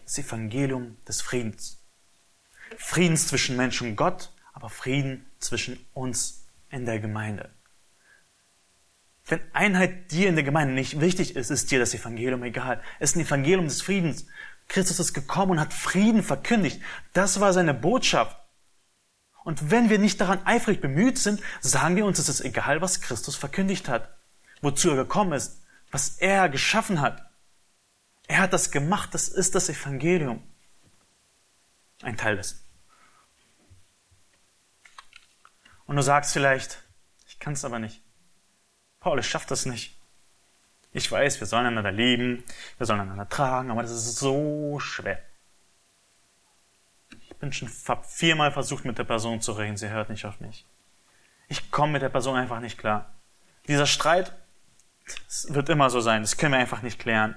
Das 0.04 0.18
Evangelium 0.18 0.98
des 1.08 1.22
Friedens. 1.22 1.80
Friedens 2.78 3.28
zwischen 3.28 3.56
Mensch 3.56 3.82
und 3.82 3.96
Gott, 3.96 4.34
aber 4.54 4.70
Frieden 4.70 5.26
zwischen 5.38 5.86
uns 5.94 6.46
in 6.72 6.86
der 6.86 7.00
Gemeinde. 7.00 7.52
Wenn 9.28 9.40
Einheit 9.54 10.12
dir 10.12 10.28
in 10.28 10.36
der 10.36 10.44
Gemeinde 10.44 10.74
nicht 10.74 11.00
wichtig 11.00 11.36
ist, 11.36 11.52
ist 11.52 11.70
dir 11.70 11.80
das 11.80 11.94
Evangelium 11.94 12.44
egal. 12.44 12.82
Es 13.00 13.12
ist 13.12 13.16
ein 13.16 13.26
Evangelium 13.26 13.66
des 13.66 13.84
Friedens. 13.84 14.26
Christus 14.68 15.00
ist 15.00 15.14
gekommen 15.14 15.54
und 15.54 15.60
hat 15.60 15.74
Frieden 15.74 16.24
verkündigt. 16.24 16.82
Das 17.14 17.40
war 17.40 17.54
seine 17.54 17.76
Botschaft. 17.76 18.38
Und 19.44 19.70
wenn 19.70 19.90
wir 19.90 20.00
nicht 20.00 20.20
daran 20.20 20.44
eifrig 20.46 20.82
bemüht 20.82 21.20
sind, 21.20 21.40
sagen 21.62 21.96
wir 21.96 22.06
uns, 22.06 22.18
es 22.18 22.30
ist 22.30 22.42
egal, 22.42 22.82
was 22.82 23.02
Christus 23.02 23.36
verkündigt 23.36 23.88
hat 23.88 24.10
wozu 24.64 24.92
er 24.92 24.96
gekommen 24.96 25.34
ist, 25.34 25.62
was 25.92 26.18
er 26.18 26.50
geschaffen 26.50 27.02
hat. 27.02 27.30
Er 28.28 28.40
hat 28.40 28.54
das 28.54 28.72
gemacht, 28.72 29.14
das 29.14 29.28
ist 29.28 29.54
das 29.54 29.70
Evangelium. 29.70 30.42
Ein 32.02 32.18
Teil 32.18 32.38
dessen. 32.38 32.60
Und 35.86 35.98
du 35.98 36.02
sagst 36.02 36.34
vielleicht, 36.34 36.82
ich 37.28 37.38
kann 37.40 37.54
es 37.54 37.66
aber 37.66 37.78
nicht. 37.78 38.02
Paul, 39.00 39.20
ich 39.20 39.28
schaffe 39.28 39.48
das 39.50 39.66
nicht. 39.66 40.00
Ich 40.94 41.12
weiß, 41.12 41.40
wir 41.40 41.48
sollen 41.48 41.66
einander 41.66 41.92
lieben, 41.92 42.44
wir 42.78 42.86
sollen 42.86 43.02
einander 43.02 43.28
tragen, 43.28 43.70
aber 43.70 43.82
das 43.82 43.92
ist 43.92 44.16
so 44.16 44.80
schwer. 44.80 45.22
Ich 47.20 47.36
bin 47.36 47.52
schon 47.52 47.68
viermal 47.68 48.52
versucht, 48.52 48.86
mit 48.86 48.98
der 48.98 49.04
Person 49.04 49.42
zu 49.42 49.52
reden, 49.52 49.76
sie 49.76 49.90
hört 49.90 50.10
nicht 50.10 50.26
auf 50.26 50.40
mich. 50.40 50.66
Ich 51.50 51.70
komme 51.72 51.94
mit 51.94 52.02
der 52.02 52.10
Person 52.10 52.38
einfach 52.38 52.62
nicht 52.62 52.78
klar. 52.78 53.14
Dieser 53.68 53.86
Streit 53.86 54.34
es 55.28 55.54
wird 55.54 55.70
immer 55.70 55.90
so 55.90 56.02
sein. 56.02 56.22
Das 56.22 56.38
können 56.38 56.54
wir 56.54 56.60
einfach 56.60 56.82
nicht 56.82 57.00
klären. 57.00 57.36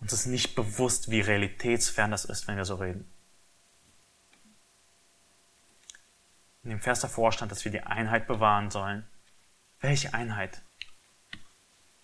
Uns 0.00 0.12
ist 0.12 0.26
nicht 0.26 0.54
bewusst, 0.54 1.10
wie 1.10 1.20
realitätsfern 1.20 2.10
das 2.10 2.24
ist, 2.24 2.46
wenn 2.46 2.56
wir 2.56 2.64
so 2.64 2.74
reden. 2.74 3.10
In 6.62 6.70
dem 6.70 6.80
Vers 6.80 7.00
davor 7.00 7.32
stand, 7.32 7.52
dass 7.52 7.64
wir 7.64 7.72
die 7.72 7.82
Einheit 7.82 8.26
bewahren 8.26 8.70
sollen. 8.70 9.06
Welche 9.80 10.14
Einheit? 10.14 10.62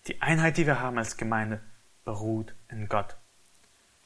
Die 0.06 0.20
Einheit, 0.22 0.56
die 0.56 0.66
wir 0.66 0.80
haben 0.80 0.98
als 0.98 1.16
Gemeinde, 1.16 1.62
beruht 2.04 2.54
in 2.68 2.88
Gott. 2.88 3.16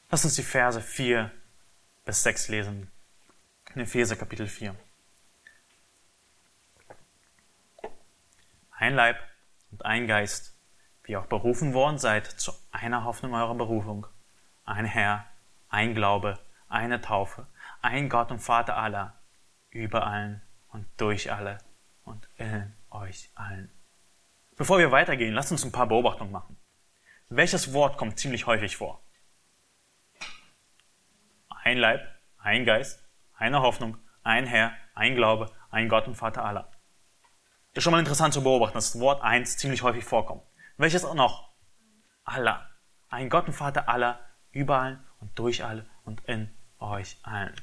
Lass 0.09 0.23
uns 0.23 0.35
die 0.35 0.43
Verse 0.43 0.81
4 0.81 1.31
bis 2.05 2.23
6 2.23 2.49
lesen. 2.49 2.91
In 3.73 3.81
Epheser 3.81 4.15
Kapitel 4.15 4.47
4. 4.47 4.75
Ein 8.77 8.95
Leib 8.95 9.17
und 9.71 9.85
ein 9.85 10.05
Geist, 10.05 10.59
wie 11.03 11.15
auch 11.15 11.27
berufen 11.27 11.73
worden 11.73 11.97
seid 11.97 12.25
zu 12.25 12.51
einer 12.71 13.05
Hoffnung 13.05 13.33
eurer 13.33 13.55
Berufung. 13.55 14.05
Ein 14.65 14.85
Herr, 14.85 15.25
ein 15.69 15.95
Glaube, 15.95 16.39
eine 16.67 16.99
Taufe, 16.99 17.47
ein 17.81 18.09
Gott 18.09 18.31
und 18.31 18.39
Vater 18.39 18.75
aller, 18.75 19.17
über 19.69 20.05
allen 20.05 20.41
und 20.69 20.87
durch 20.97 21.31
alle 21.31 21.59
und 22.03 22.27
in 22.35 22.73
euch 22.89 23.29
allen. 23.35 23.71
Bevor 24.57 24.77
wir 24.77 24.91
weitergehen, 24.91 25.33
lasst 25.33 25.51
uns 25.51 25.63
ein 25.63 25.71
paar 25.71 25.87
Beobachtungen 25.87 26.33
machen. 26.33 26.57
Welches 27.29 27.71
Wort 27.73 27.97
kommt 27.97 28.19
ziemlich 28.19 28.45
häufig 28.45 28.75
vor? 28.75 29.01
Ein 31.63 31.77
Leib, 31.77 32.01
ein 32.39 32.65
Geist, 32.65 33.03
eine 33.35 33.61
Hoffnung, 33.61 33.97
ein 34.23 34.45
Herr, 34.45 34.73
ein 34.95 35.15
Glaube, 35.15 35.49
ein 35.71 35.87
Gott 35.87 36.07
und 36.07 36.15
Vater 36.15 36.43
aller. 36.43 36.74
Ist 37.75 37.83
schon 37.83 37.91
mal 37.91 37.99
interessant 37.99 38.33
zu 38.33 38.41
beobachten, 38.41 38.75
dass 38.75 38.93
das 38.93 39.01
Wort 39.01 39.21
eins 39.21 39.57
ziemlich 39.57 39.83
häufig 39.83 40.05
vorkommt. 40.05 40.41
Welches 40.77 41.03
auch 41.03 41.13
noch? 41.13 41.49
Allah. 42.23 42.69
Ein 43.09 43.29
Gott 43.29 43.47
und 43.47 43.53
Vater 43.53 43.89
aller, 43.89 44.21
überall 44.53 44.99
und 45.19 45.37
durch 45.37 45.61
alle 45.61 45.85
und 46.05 46.23
in 46.25 46.49
euch 46.79 47.17
allen. 47.23 47.53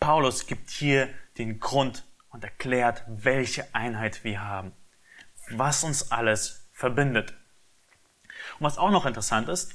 Paulus 0.00 0.46
gibt 0.46 0.70
hier 0.70 1.10
den 1.36 1.60
Grund 1.60 2.02
und 2.30 2.44
erklärt, 2.44 3.04
welche 3.08 3.74
Einheit 3.74 4.24
wir 4.24 4.42
haben. 4.42 4.72
Was 5.50 5.84
uns 5.84 6.10
alles 6.10 6.66
verbindet. 6.72 7.34
Und 8.58 8.64
was 8.64 8.78
auch 8.78 8.90
noch 8.90 9.04
interessant 9.04 9.50
ist, 9.50 9.74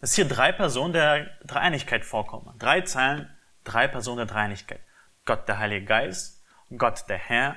dass 0.00 0.14
hier 0.14 0.26
drei 0.26 0.50
Personen 0.50 0.92
der 0.92 1.30
Dreieinigkeit 1.44 2.04
vorkommen. 2.04 2.52
Drei 2.58 2.80
Zeilen, 2.80 3.30
drei 3.62 3.86
Personen 3.86 4.16
der 4.16 4.26
Dreieinigkeit. 4.26 4.80
Gott 5.26 5.46
der 5.46 5.60
Heilige 5.60 5.86
Geist, 5.86 6.42
Gott 6.76 7.04
der 7.08 7.18
Herr, 7.18 7.54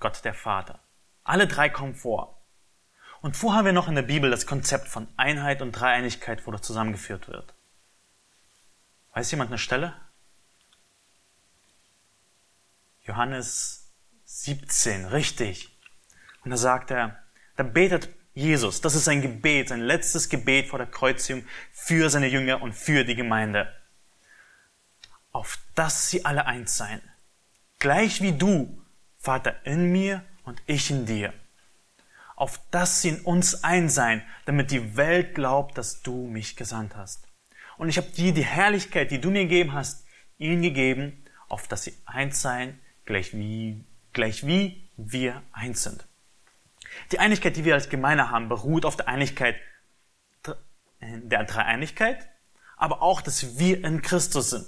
Gott 0.00 0.24
der 0.24 0.34
Vater. 0.34 0.80
Alle 1.22 1.46
drei 1.46 1.68
kommen 1.68 1.94
vor. 1.94 2.42
Und 3.20 3.40
wo 3.42 3.52
haben 3.52 3.66
wir 3.66 3.72
noch 3.72 3.88
in 3.88 3.94
der 3.94 4.02
Bibel 4.02 4.30
das 4.30 4.46
Konzept 4.46 4.88
von 4.88 5.06
Einheit 5.16 5.60
und 5.60 5.72
Dreieinigkeit, 5.72 6.46
wo 6.46 6.50
das 6.50 6.62
zusammengeführt 6.62 7.28
wird? 7.28 7.54
Weiß 9.12 9.30
jemand 9.30 9.50
eine 9.50 9.58
Stelle? 9.58 9.94
Johannes 13.02 13.92
17, 14.24 15.06
richtig. 15.06 15.76
Und 16.44 16.50
da 16.50 16.56
sagt 16.56 16.90
er, 16.90 17.22
da 17.56 17.62
betet 17.62 18.08
Jesus, 18.32 18.80
das 18.80 18.94
ist 18.94 19.04
sein 19.04 19.20
Gebet, 19.20 19.68
sein 19.68 19.80
letztes 19.80 20.28
Gebet 20.28 20.68
vor 20.68 20.78
der 20.78 20.86
Kreuzigung 20.86 21.44
für 21.72 22.08
seine 22.08 22.28
Jünger 22.28 22.62
und 22.62 22.72
für 22.72 23.04
die 23.04 23.16
Gemeinde. 23.16 23.74
Auf 25.32 25.58
dass 25.74 26.08
sie 26.08 26.24
alle 26.24 26.46
eins 26.46 26.76
seien. 26.76 27.02
Gleich 27.78 28.22
wie 28.22 28.32
du, 28.32 28.79
Vater, 29.20 29.54
in 29.64 29.92
mir 29.92 30.24
und 30.44 30.62
ich 30.66 30.90
in 30.90 31.04
dir. 31.04 31.32
Auf 32.36 32.58
dass 32.70 33.02
sie 33.02 33.10
in 33.10 33.20
uns 33.20 33.64
eins 33.64 33.94
seien, 33.94 34.22
damit 34.46 34.70
die 34.70 34.96
Welt 34.96 35.34
glaubt, 35.34 35.76
dass 35.76 36.00
du 36.00 36.26
mich 36.26 36.56
gesandt 36.56 36.96
hast. 36.96 37.28
Und 37.76 37.90
ich 37.90 37.98
habe 37.98 38.08
dir 38.08 38.32
die 38.32 38.44
Herrlichkeit, 38.44 39.10
die 39.10 39.20
du 39.20 39.30
mir 39.30 39.42
gegeben 39.42 39.74
hast, 39.74 40.06
ihnen 40.38 40.62
gegeben, 40.62 41.22
auf 41.48 41.68
dass 41.68 41.84
sie 41.84 41.94
eins 42.06 42.40
seien, 42.40 42.80
gleich 43.04 43.34
wie, 43.34 43.84
gleich 44.14 44.46
wie 44.46 44.88
wir 44.96 45.42
eins 45.52 45.82
sind. 45.82 46.06
Die 47.12 47.18
Einigkeit, 47.18 47.56
die 47.56 47.64
wir 47.64 47.74
als 47.74 47.90
Gemeinde 47.90 48.30
haben, 48.30 48.48
beruht 48.48 48.86
auf 48.86 48.96
der 48.96 49.08
Einigkeit 49.08 49.56
der 51.02 51.44
Dreieinigkeit, 51.44 52.26
aber 52.76 53.02
auch, 53.02 53.20
dass 53.20 53.58
wir 53.58 53.84
in 53.84 54.02
Christus 54.02 54.50
sind. 54.50 54.66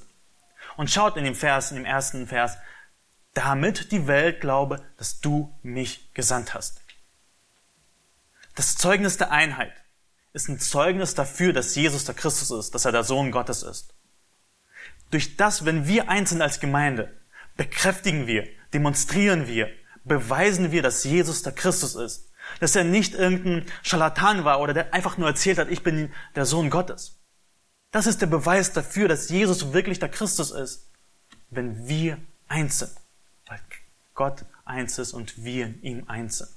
Und 0.77 0.91
schaut 0.91 1.17
in 1.17 1.25
dem 1.25 1.35
Vers, 1.35 1.71
in 1.71 1.79
dem 1.79 1.87
ersten 1.87 2.27
Vers, 2.27 2.59
damit 3.35 3.93
die 3.93 4.07
Welt 4.07 4.41
glaube, 4.41 4.83
dass 4.97 5.21
du 5.21 5.53
mich 5.63 6.13
gesandt 6.15 6.55
hast. 6.55 6.83
Das 8.55 8.77
Zeugnis 8.77 9.17
der 9.17 9.31
Einheit 9.31 9.73
ist 10.33 10.49
ein 10.49 10.61
Zeugnis 10.61 11.15
dafür, 11.15 11.53
dass 11.53 11.75
Jesus 11.75 12.05
der 12.05 12.15
Christus 12.15 12.51
ist, 12.51 12.75
dass 12.75 12.85
er 12.85 12.93
der 12.93 13.05
Sohn 13.05 13.31
Gottes 13.31 13.63
ist. 13.63 13.95
Durch 15.11 15.37
das, 15.37 15.65
wenn 15.65 15.87
wir 15.87 16.09
eins 16.09 16.31
sind 16.31 16.43
als 16.43 16.61
Gemeinde, 16.61 17.13
bekräftigen 17.57 18.27
wir, 18.27 18.49
demonstrieren 18.73 19.47
wir, 19.47 19.69
beweisen 20.05 20.73
wir, 20.73 20.83
dass 20.83 21.05
Jesus 21.05 21.43
der 21.43 21.53
Christus 21.53 21.95
ist. 21.95 22.31
Dass 22.61 22.75
er 22.75 22.85
nicht 22.85 23.15
irgendein 23.15 23.67
Scharlatan 23.83 24.45
war 24.45 24.61
oder 24.61 24.75
der 24.75 24.93
einfach 24.93 25.17
nur 25.17 25.29
erzählt 25.29 25.59
hat, 25.59 25.71
ich 25.71 25.83
bin 25.83 26.13
der 26.35 26.45
Sohn 26.45 26.71
Gottes. 26.71 27.21
Das 27.93 28.07
ist 28.07 28.21
der 28.21 28.27
Beweis 28.27 28.73
dafür, 28.73 29.07
dass 29.07 29.29
Jesus 29.29 29.73
wirklich 29.73 29.99
der 29.99 30.09
Christus 30.09 30.51
ist, 30.51 30.91
wenn 31.51 31.87
wir 31.87 32.19
eins 32.49 32.81
sind. 32.81 33.02
Gott 34.15 34.45
eins 34.65 34.99
ist 34.99 35.13
und 35.13 35.45
wir 35.45 35.67
in 35.67 35.83
ihm 35.83 36.09
eins 36.09 36.39
sind. 36.39 36.51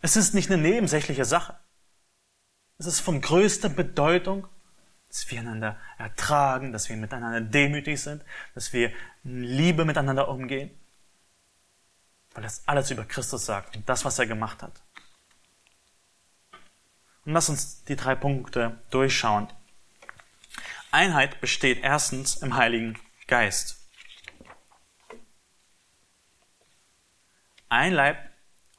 Es 0.00 0.16
ist 0.16 0.34
nicht 0.34 0.50
eine 0.50 0.62
nebensächliche 0.62 1.24
Sache. 1.24 1.56
Es 2.78 2.86
ist 2.86 3.00
von 3.00 3.20
größter 3.20 3.68
Bedeutung, 3.68 4.46
dass 5.08 5.30
wir 5.30 5.40
einander 5.40 5.76
ertragen, 5.96 6.72
dass 6.72 6.88
wir 6.88 6.96
miteinander 6.96 7.40
demütig 7.40 8.00
sind, 8.00 8.24
dass 8.54 8.72
wir 8.72 8.92
in 9.24 9.42
Liebe 9.42 9.84
miteinander 9.84 10.28
umgehen, 10.28 10.70
weil 12.34 12.44
das 12.44 12.62
alles 12.66 12.90
über 12.90 13.04
Christus 13.04 13.46
sagt 13.46 13.76
und 13.76 13.88
das, 13.88 14.04
was 14.04 14.18
er 14.18 14.26
gemacht 14.26 14.62
hat. 14.62 14.80
Und 17.24 17.32
lass 17.32 17.48
uns 17.48 17.84
die 17.84 17.96
drei 17.96 18.14
Punkte 18.14 18.78
durchschauen. 18.90 19.48
Einheit 20.90 21.40
besteht 21.40 21.82
erstens 21.82 22.36
im 22.36 22.56
Heiligen 22.56 22.98
Geist. 23.26 23.77
Ein 27.68 27.92
Leib 27.92 28.18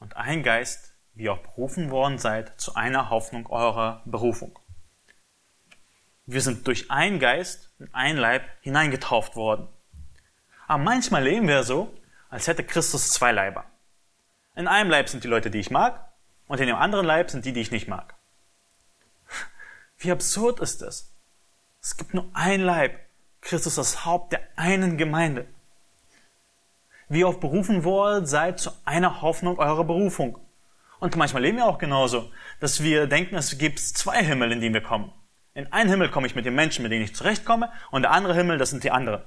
und 0.00 0.16
ein 0.16 0.42
Geist, 0.42 0.94
wie 1.14 1.24
ihr 1.24 1.32
auch 1.32 1.38
berufen 1.38 1.90
worden 1.90 2.18
seid, 2.18 2.60
zu 2.60 2.74
einer 2.74 3.10
Hoffnung 3.10 3.46
eurer 3.46 4.02
Berufung. 4.04 4.58
Wir 6.26 6.40
sind 6.40 6.66
durch 6.66 6.90
einen 6.90 7.18
Geist 7.18 7.72
in 7.78 7.92
ein 7.92 8.16
Leib 8.16 8.44
hineingetauft 8.60 9.36
worden. 9.36 9.68
Aber 10.66 10.82
manchmal 10.82 11.24
leben 11.24 11.48
wir 11.48 11.64
so, 11.64 11.92
als 12.28 12.46
hätte 12.46 12.64
Christus 12.64 13.10
zwei 13.10 13.32
Leiber. 13.32 13.64
In 14.54 14.68
einem 14.68 14.90
Leib 14.90 15.08
sind 15.08 15.24
die 15.24 15.28
Leute, 15.28 15.50
die 15.50 15.58
ich 15.58 15.70
mag, 15.70 16.08
und 16.46 16.60
in 16.60 16.66
dem 16.66 16.76
anderen 16.76 17.06
Leib 17.06 17.30
sind 17.30 17.44
die, 17.44 17.52
die 17.52 17.60
ich 17.60 17.70
nicht 17.70 17.88
mag. 17.88 18.14
Wie 19.98 20.10
absurd 20.10 20.60
ist 20.60 20.82
das? 20.82 21.12
Es 21.80 21.96
gibt 21.96 22.14
nur 22.14 22.28
ein 22.32 22.60
Leib, 22.60 22.98
Christus 23.40 23.76
das 23.76 24.04
Haupt 24.04 24.32
der 24.32 24.40
einen 24.56 24.98
Gemeinde. 24.98 25.46
Wie 27.10 27.24
auf 27.24 27.40
berufen 27.40 27.82
worden 27.82 28.24
seid 28.24 28.60
zu 28.60 28.70
einer 28.84 29.20
Hoffnung 29.20 29.58
eurer 29.58 29.82
Berufung. 29.82 30.38
Und 31.00 31.16
manchmal 31.16 31.42
leben 31.42 31.58
wir 31.58 31.66
auch 31.66 31.78
genauso, 31.78 32.30
dass 32.60 32.84
wir 32.84 33.08
denken, 33.08 33.34
es 33.34 33.58
gibt 33.58 33.80
zwei 33.80 34.24
Himmel, 34.24 34.52
in 34.52 34.60
die 34.60 34.72
wir 34.72 34.80
kommen. 34.80 35.12
In 35.54 35.72
einen 35.72 35.90
Himmel 35.90 36.08
komme 36.10 36.28
ich 36.28 36.36
mit 36.36 36.46
den 36.46 36.54
Menschen, 36.54 36.84
mit 36.84 36.92
denen 36.92 37.04
ich 37.04 37.16
zurechtkomme, 37.16 37.72
und 37.90 38.02
der 38.02 38.12
andere 38.12 38.34
Himmel, 38.34 38.58
das 38.58 38.70
sind 38.70 38.84
die 38.84 38.92
anderen. 38.92 39.24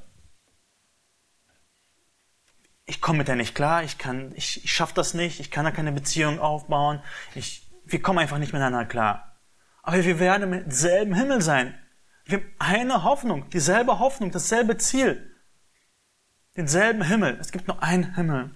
Ich 2.85 3.01
komme 3.01 3.17
mit 3.17 3.27
der 3.27 3.35
nicht 3.35 3.53
klar, 3.53 3.83
ich 3.83 3.97
kann, 3.97 4.31
ich, 4.33 4.63
ich 4.63 4.71
schaffe 4.71 4.93
das 4.93 5.13
nicht, 5.13 5.41
ich 5.41 5.51
kann 5.51 5.65
da 5.65 5.71
keine 5.71 5.91
Beziehung 5.91 6.39
aufbauen, 6.39 7.01
ich, 7.35 7.69
wir 7.83 8.01
kommen 8.01 8.19
einfach 8.19 8.37
nicht 8.37 8.53
miteinander 8.53 8.85
klar. 8.85 9.37
Aber 9.81 10.01
wir 10.01 10.19
werden 10.19 10.53
im 10.53 10.71
selben 10.71 11.13
Himmel 11.13 11.41
sein. 11.41 11.77
Wir 12.23 12.37
haben 12.37 12.55
eine 12.59 13.03
Hoffnung, 13.03 13.49
dieselbe 13.49 13.99
Hoffnung, 13.99 14.31
dasselbe 14.31 14.77
Ziel. 14.77 15.32
Denselben 16.55 17.01
Himmel. 17.01 17.37
Es 17.39 17.51
gibt 17.51 17.67
nur 17.67 17.81
einen 17.81 18.13
Himmel. 18.13 18.51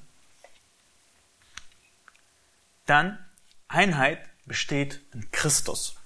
Dann 2.86 3.17
Einheit 3.67 4.19
besteht 4.45 5.01
in 5.13 5.31
Christus. 5.31 5.97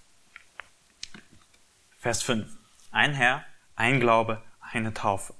Vers 1.99 2.23
5. 2.23 2.49
Ein 2.91 3.13
Herr, 3.13 3.43
ein 3.75 3.99
Glaube, 3.99 4.41
eine 4.61 4.93
Taufe. 4.93 5.33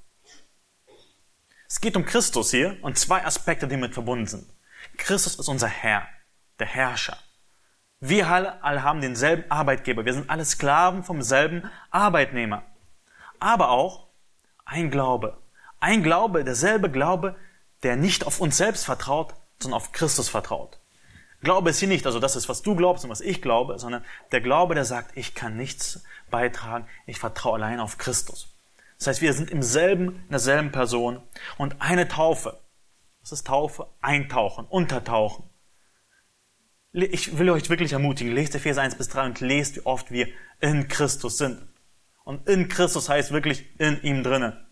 Es 1.66 1.80
geht 1.80 1.96
um 1.96 2.04
Christus 2.04 2.50
hier 2.50 2.78
und 2.82 2.98
zwei 2.98 3.24
Aspekte, 3.24 3.66
die 3.66 3.78
mit 3.78 3.94
verbunden 3.94 4.26
sind. 4.26 4.46
Christus 4.98 5.36
ist 5.36 5.48
unser 5.48 5.68
Herr, 5.68 6.06
der 6.58 6.66
Herrscher. 6.66 7.16
Wir 7.98 8.28
alle, 8.28 8.62
alle 8.62 8.82
haben 8.82 9.00
denselben 9.00 9.50
Arbeitgeber. 9.50 10.04
Wir 10.04 10.12
sind 10.12 10.28
alle 10.28 10.44
Sklaven 10.44 11.02
vom 11.02 11.22
selben 11.22 11.70
Arbeitnehmer. 11.90 12.62
Aber 13.40 13.70
auch 13.70 14.08
ein 14.66 14.90
Glaube. 14.90 15.41
Ein 15.82 16.04
Glaube, 16.04 16.44
derselbe 16.44 16.88
Glaube, 16.88 17.34
der 17.82 17.96
nicht 17.96 18.24
auf 18.24 18.40
uns 18.40 18.56
selbst 18.56 18.84
vertraut, 18.84 19.34
sondern 19.60 19.78
auf 19.78 19.90
Christus 19.90 20.28
vertraut. 20.28 20.78
Glaube 21.40 21.70
ist 21.70 21.80
hier 21.80 21.88
nicht, 21.88 22.06
also 22.06 22.20
das 22.20 22.36
ist, 22.36 22.48
was 22.48 22.62
du 22.62 22.76
glaubst 22.76 23.02
und 23.02 23.10
was 23.10 23.20
ich 23.20 23.42
glaube, 23.42 23.80
sondern 23.80 24.04
der 24.30 24.40
Glaube, 24.40 24.76
der 24.76 24.84
sagt, 24.84 25.16
ich 25.16 25.34
kann 25.34 25.56
nichts 25.56 26.04
beitragen, 26.30 26.86
ich 27.04 27.18
vertraue 27.18 27.54
allein 27.54 27.80
auf 27.80 27.98
Christus. 27.98 28.46
Das 28.96 29.08
heißt, 29.08 29.22
wir 29.22 29.32
sind 29.32 29.50
im 29.50 29.60
selben, 29.60 30.20
in 30.26 30.30
derselben 30.30 30.70
Person 30.70 31.20
und 31.58 31.74
eine 31.80 32.06
Taufe. 32.06 32.60
Was 33.20 33.32
ist 33.32 33.48
Taufe? 33.48 33.88
Eintauchen, 34.00 34.66
untertauchen. 34.66 35.50
Ich 36.92 37.38
will 37.38 37.50
euch 37.50 37.68
wirklich 37.70 37.92
ermutigen, 37.92 38.32
lest 38.32 38.54
Epheser 38.54 38.82
1 38.82 38.94
bis 38.94 39.08
3 39.08 39.24
und 39.24 39.40
lest, 39.40 39.78
wie 39.78 39.86
oft 39.86 40.12
wir 40.12 40.28
in 40.60 40.86
Christus 40.86 41.38
sind. 41.38 41.66
Und 42.22 42.48
in 42.48 42.68
Christus 42.68 43.08
heißt 43.08 43.32
wirklich 43.32 43.64
in 43.80 44.00
ihm 44.02 44.22
drinne. 44.22 44.64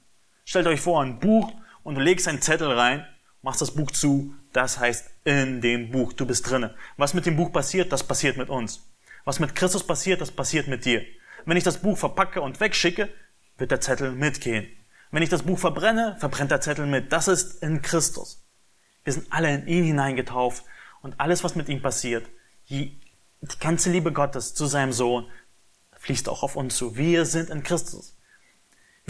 Stellt 0.45 0.67
euch 0.67 0.81
vor, 0.81 1.03
ein 1.03 1.21
Buch 1.21 1.53
und 1.83 1.95
du 1.95 2.01
legst 2.01 2.29
einen 2.29 2.43
Zettel 2.43 2.73
rein, 2.73 3.07
machst 3.43 3.61
das 3.61 3.75
Buch 3.75 3.91
zu, 3.91 4.35
das 4.53 4.79
heißt 4.79 5.11
in 5.25 5.61
dem 5.61 5.91
Buch, 5.91 6.13
du 6.13 6.27
bist 6.27 6.49
drinne. 6.49 6.75
Was 6.97 7.15
mit 7.15 7.27
dem 7.27 7.37
Buch 7.37 7.53
passiert, 7.53 7.93
das 7.93 8.05
passiert 8.05 8.37
mit 8.37 8.49
uns. 8.49 8.83
Was 9.25 9.39
mit 9.39 9.55
Christus 9.55 9.87
passiert, 9.87 10.21
das 10.21 10.31
passiert 10.31 10.67
mit 10.67 10.85
dir. 10.85 11.05
Wenn 11.45 11.57
ich 11.57 11.65
das 11.65 11.79
Buch 11.79 11.97
verpacke 11.97 12.41
und 12.41 12.61
wegschicke, 12.61 13.09
wird 13.59 13.71
der 13.71 13.81
Zettel 13.81 14.13
mitgehen. 14.13 14.67
Wenn 15.11 15.23
ich 15.23 15.29
das 15.29 15.43
Buch 15.43 15.59
verbrenne, 15.59 16.17
verbrennt 16.19 16.51
der 16.51 16.61
Zettel 16.61 16.87
mit. 16.87 17.13
Das 17.13 17.29
ist 17.29 17.63
in 17.63 17.83
Christus. 17.83 18.43
Wir 19.05 19.13
sind 19.13 19.33
alle 19.33 19.55
in 19.55 19.67
ihn 19.67 19.85
hineingetauft 19.85 20.65
und 21.03 21.19
alles, 21.19 21.43
was 21.43 21.55
mit 21.55 21.69
ihm 21.69 21.83
passiert, 21.83 22.27
die, 22.69 23.01
die 23.41 23.59
ganze 23.59 23.91
Liebe 23.91 24.13
Gottes 24.13 24.55
zu 24.55 24.67
seinem 24.67 24.93
Sohn, 24.93 25.27
fließt 25.99 26.29
auch 26.29 26.43
auf 26.43 26.57
uns 26.57 26.77
zu. 26.77 26.97
Wir 26.97 27.25
sind 27.25 27.51
in 27.51 27.63
Christus. 27.63 28.17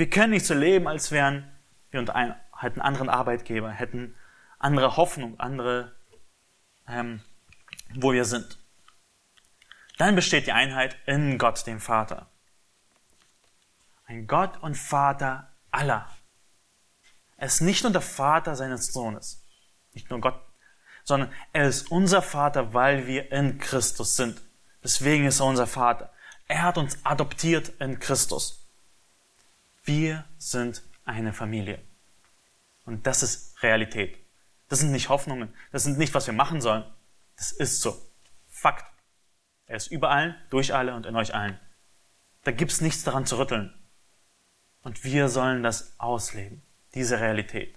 Wir 0.01 0.09
können 0.09 0.30
nicht 0.30 0.46
so 0.46 0.55
leben, 0.55 0.88
als 0.88 1.11
wären 1.11 1.46
wir 1.90 2.01
unter 2.01 2.14
einen, 2.16 2.34
halt 2.55 2.72
einen 2.72 2.80
anderen 2.80 3.11
Arbeitgeber, 3.11 3.70
hätten 3.70 4.16
andere 4.59 4.96
Hoffnung, 4.96 5.38
andere, 5.38 5.94
ähm, 6.88 7.20
wo 7.96 8.14
wir 8.14 8.24
sind. 8.24 8.59
Dann 9.98 10.14
besteht 10.14 10.46
die 10.46 10.53
Einheit 10.53 10.96
in 11.05 11.36
Gott, 11.36 11.66
dem 11.66 11.80
Vater. 11.80 12.30
Ein 14.07 14.26
Gott 14.26 14.62
und 14.62 14.74
Vater 14.74 15.53
aller. 15.70 16.09
Er 17.36 17.48
ist 17.48 17.61
nicht 17.61 17.82
nur 17.82 17.92
der 17.92 18.01
Vater 18.01 18.57
seines 18.57 18.94
Sohnes, 18.94 19.44
nicht 19.92 20.09
nur 20.09 20.22
Gott, 20.22 20.40
sondern 21.05 21.30
er 21.53 21.68
ist 21.68 21.90
unser 21.90 22.22
Vater, 22.22 22.72
weil 22.72 23.07
wir 23.07 23.30
in 23.32 23.59
Christus 23.59 24.16
sind. 24.16 24.40
Deswegen 24.82 25.26
ist 25.26 25.40
er 25.40 25.46
unser 25.46 25.66
Vater. 25.66 26.11
Er 26.48 26.62
hat 26.62 26.78
uns 26.78 26.96
adoptiert 27.05 27.68
in 27.80 27.98
Christus. 27.98 28.59
Wir 29.85 30.24
sind 30.39 30.83
eine 31.05 31.33
Familie. 31.33 31.81
Und 32.85 33.07
das 33.07 33.22
ist 33.22 33.62
Realität. 33.62 34.18
Das 34.68 34.81
sind 34.81 34.93
nicht 34.93 35.09
Hoffnungen. 35.09 35.53
Das 35.72 35.85
sind 35.85 35.99
nicht, 35.99 36.14
was 36.14 36.26
wir 36.26 36.35
machen 36.35 36.61
sollen. 36.61 36.85
Das 37.37 37.53
ist 37.53 37.81
so. 37.81 38.01
Fakt. 38.49 38.85
Er 39.66 39.76
ist 39.76 39.89
überall, 39.89 40.37
durch 40.51 40.74
alle 40.74 40.95
und 40.95 41.07
in 41.07 41.16
euch 41.16 41.35
allen. 41.35 41.59
Da 42.45 42.53
gibt's 42.53 42.81
nichts 42.81 43.05
daran 43.05 43.26
zu 43.26 43.39
rütteln. 43.39 43.72
Und 44.83 45.05
wir 45.05 45.28
sollen 45.28 45.62
das 45.62 45.95
ausleben, 45.99 46.62
diese 46.95 47.20
Realität. 47.20 47.76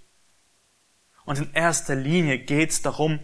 Und 1.26 1.40
in 1.40 1.54
erster 1.54 1.96
Linie 1.96 2.40
geht 2.40 2.72
es 2.72 2.82
darum, 2.82 3.20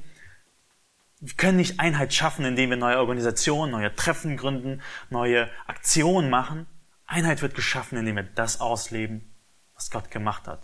wir 1.22 1.34
können 1.34 1.58
nicht 1.58 1.80
Einheit 1.80 2.14
schaffen, 2.14 2.46
indem 2.46 2.70
wir 2.70 2.78
neue 2.78 2.98
Organisationen, 2.98 3.72
neue 3.72 3.94
Treffen 3.94 4.38
gründen, 4.38 4.82
neue 5.10 5.50
Aktionen 5.68 6.30
machen. 6.30 6.66
Einheit 7.10 7.42
wird 7.42 7.56
geschaffen, 7.56 7.98
indem 7.98 8.18
wir 8.18 8.24
das 8.24 8.62
ausleben, 8.62 9.34
was 9.74 9.90
Gott 9.90 10.12
gemacht 10.12 10.48
hat, 10.48 10.62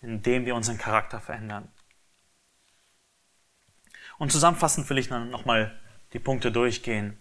indem 0.00 0.46
wir 0.46 0.54
unseren 0.54 0.78
Charakter 0.78 1.20
verändern. 1.20 1.68
Und 4.16 4.32
zusammenfassend 4.32 4.88
will 4.88 4.96
ich 4.96 5.08
dann 5.08 5.28
nochmal 5.28 5.78
die 6.14 6.18
Punkte 6.18 6.50
durchgehen. 6.50 7.18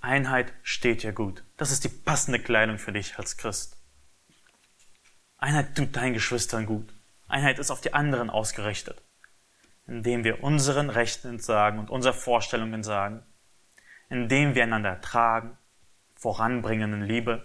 Einheit 0.00 0.52
steht 0.62 1.02
dir 1.02 1.12
gut. 1.12 1.42
Das 1.56 1.72
ist 1.72 1.82
die 1.82 1.88
passende 1.88 2.38
Kleidung 2.38 2.78
für 2.78 2.92
dich 2.92 3.18
als 3.18 3.36
Christ. 3.36 3.76
Einheit 5.38 5.74
tut 5.74 5.96
deinen 5.96 6.14
Geschwistern 6.14 6.66
gut. 6.66 6.94
Einheit 7.26 7.58
ist 7.58 7.72
auf 7.72 7.80
die 7.80 7.94
anderen 7.94 8.30
ausgerichtet, 8.30 9.02
indem 9.88 10.22
wir 10.22 10.44
unseren 10.44 10.88
Rechten 10.88 11.30
entsagen 11.30 11.80
und 11.80 11.90
unserer 11.90 12.14
Vorstellungen 12.14 12.84
sagen, 12.84 13.24
indem 14.08 14.54
wir 14.54 14.62
einander 14.62 15.00
tragen, 15.00 15.58
voranbringen 16.22 16.92
in 16.92 17.02
Liebe 17.02 17.44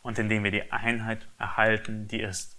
und 0.00 0.18
indem 0.18 0.44
wir 0.44 0.50
die 0.50 0.72
Einheit 0.72 1.28
erhalten, 1.38 2.08
die 2.08 2.20
ist. 2.20 2.56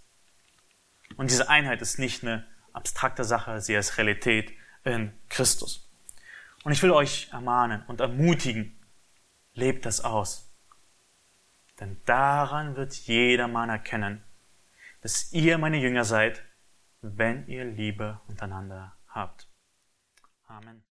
Und 1.15 1.31
diese 1.31 1.49
Einheit 1.49 1.81
ist 1.81 1.97
nicht 1.97 2.23
eine 2.23 2.45
abstrakte 2.71 3.23
Sache, 3.23 3.59
sie 3.59 3.73
ist 3.73 3.97
Realität 3.97 4.53
in 4.83 5.11
Christus. 5.29 5.89
Und 6.63 6.71
ich 6.71 6.83
will 6.83 6.91
euch 6.91 7.29
ermahnen 7.31 7.83
und 7.87 7.99
ermutigen, 7.99 8.77
lebt 9.53 9.87
das 9.87 10.01
aus. 10.01 10.53
Denn 11.79 11.99
daran 12.05 12.75
wird 12.75 12.93
jedermann 12.93 13.69
erkennen, 13.69 14.23
dass 15.01 15.33
ihr 15.33 15.57
meine 15.57 15.77
Jünger 15.77 16.03
seid, 16.03 16.43
wenn 17.01 17.47
ihr 17.47 17.65
Liebe 17.65 18.21
untereinander 18.27 18.95
habt. 19.07 19.47
Amen. 20.45 20.83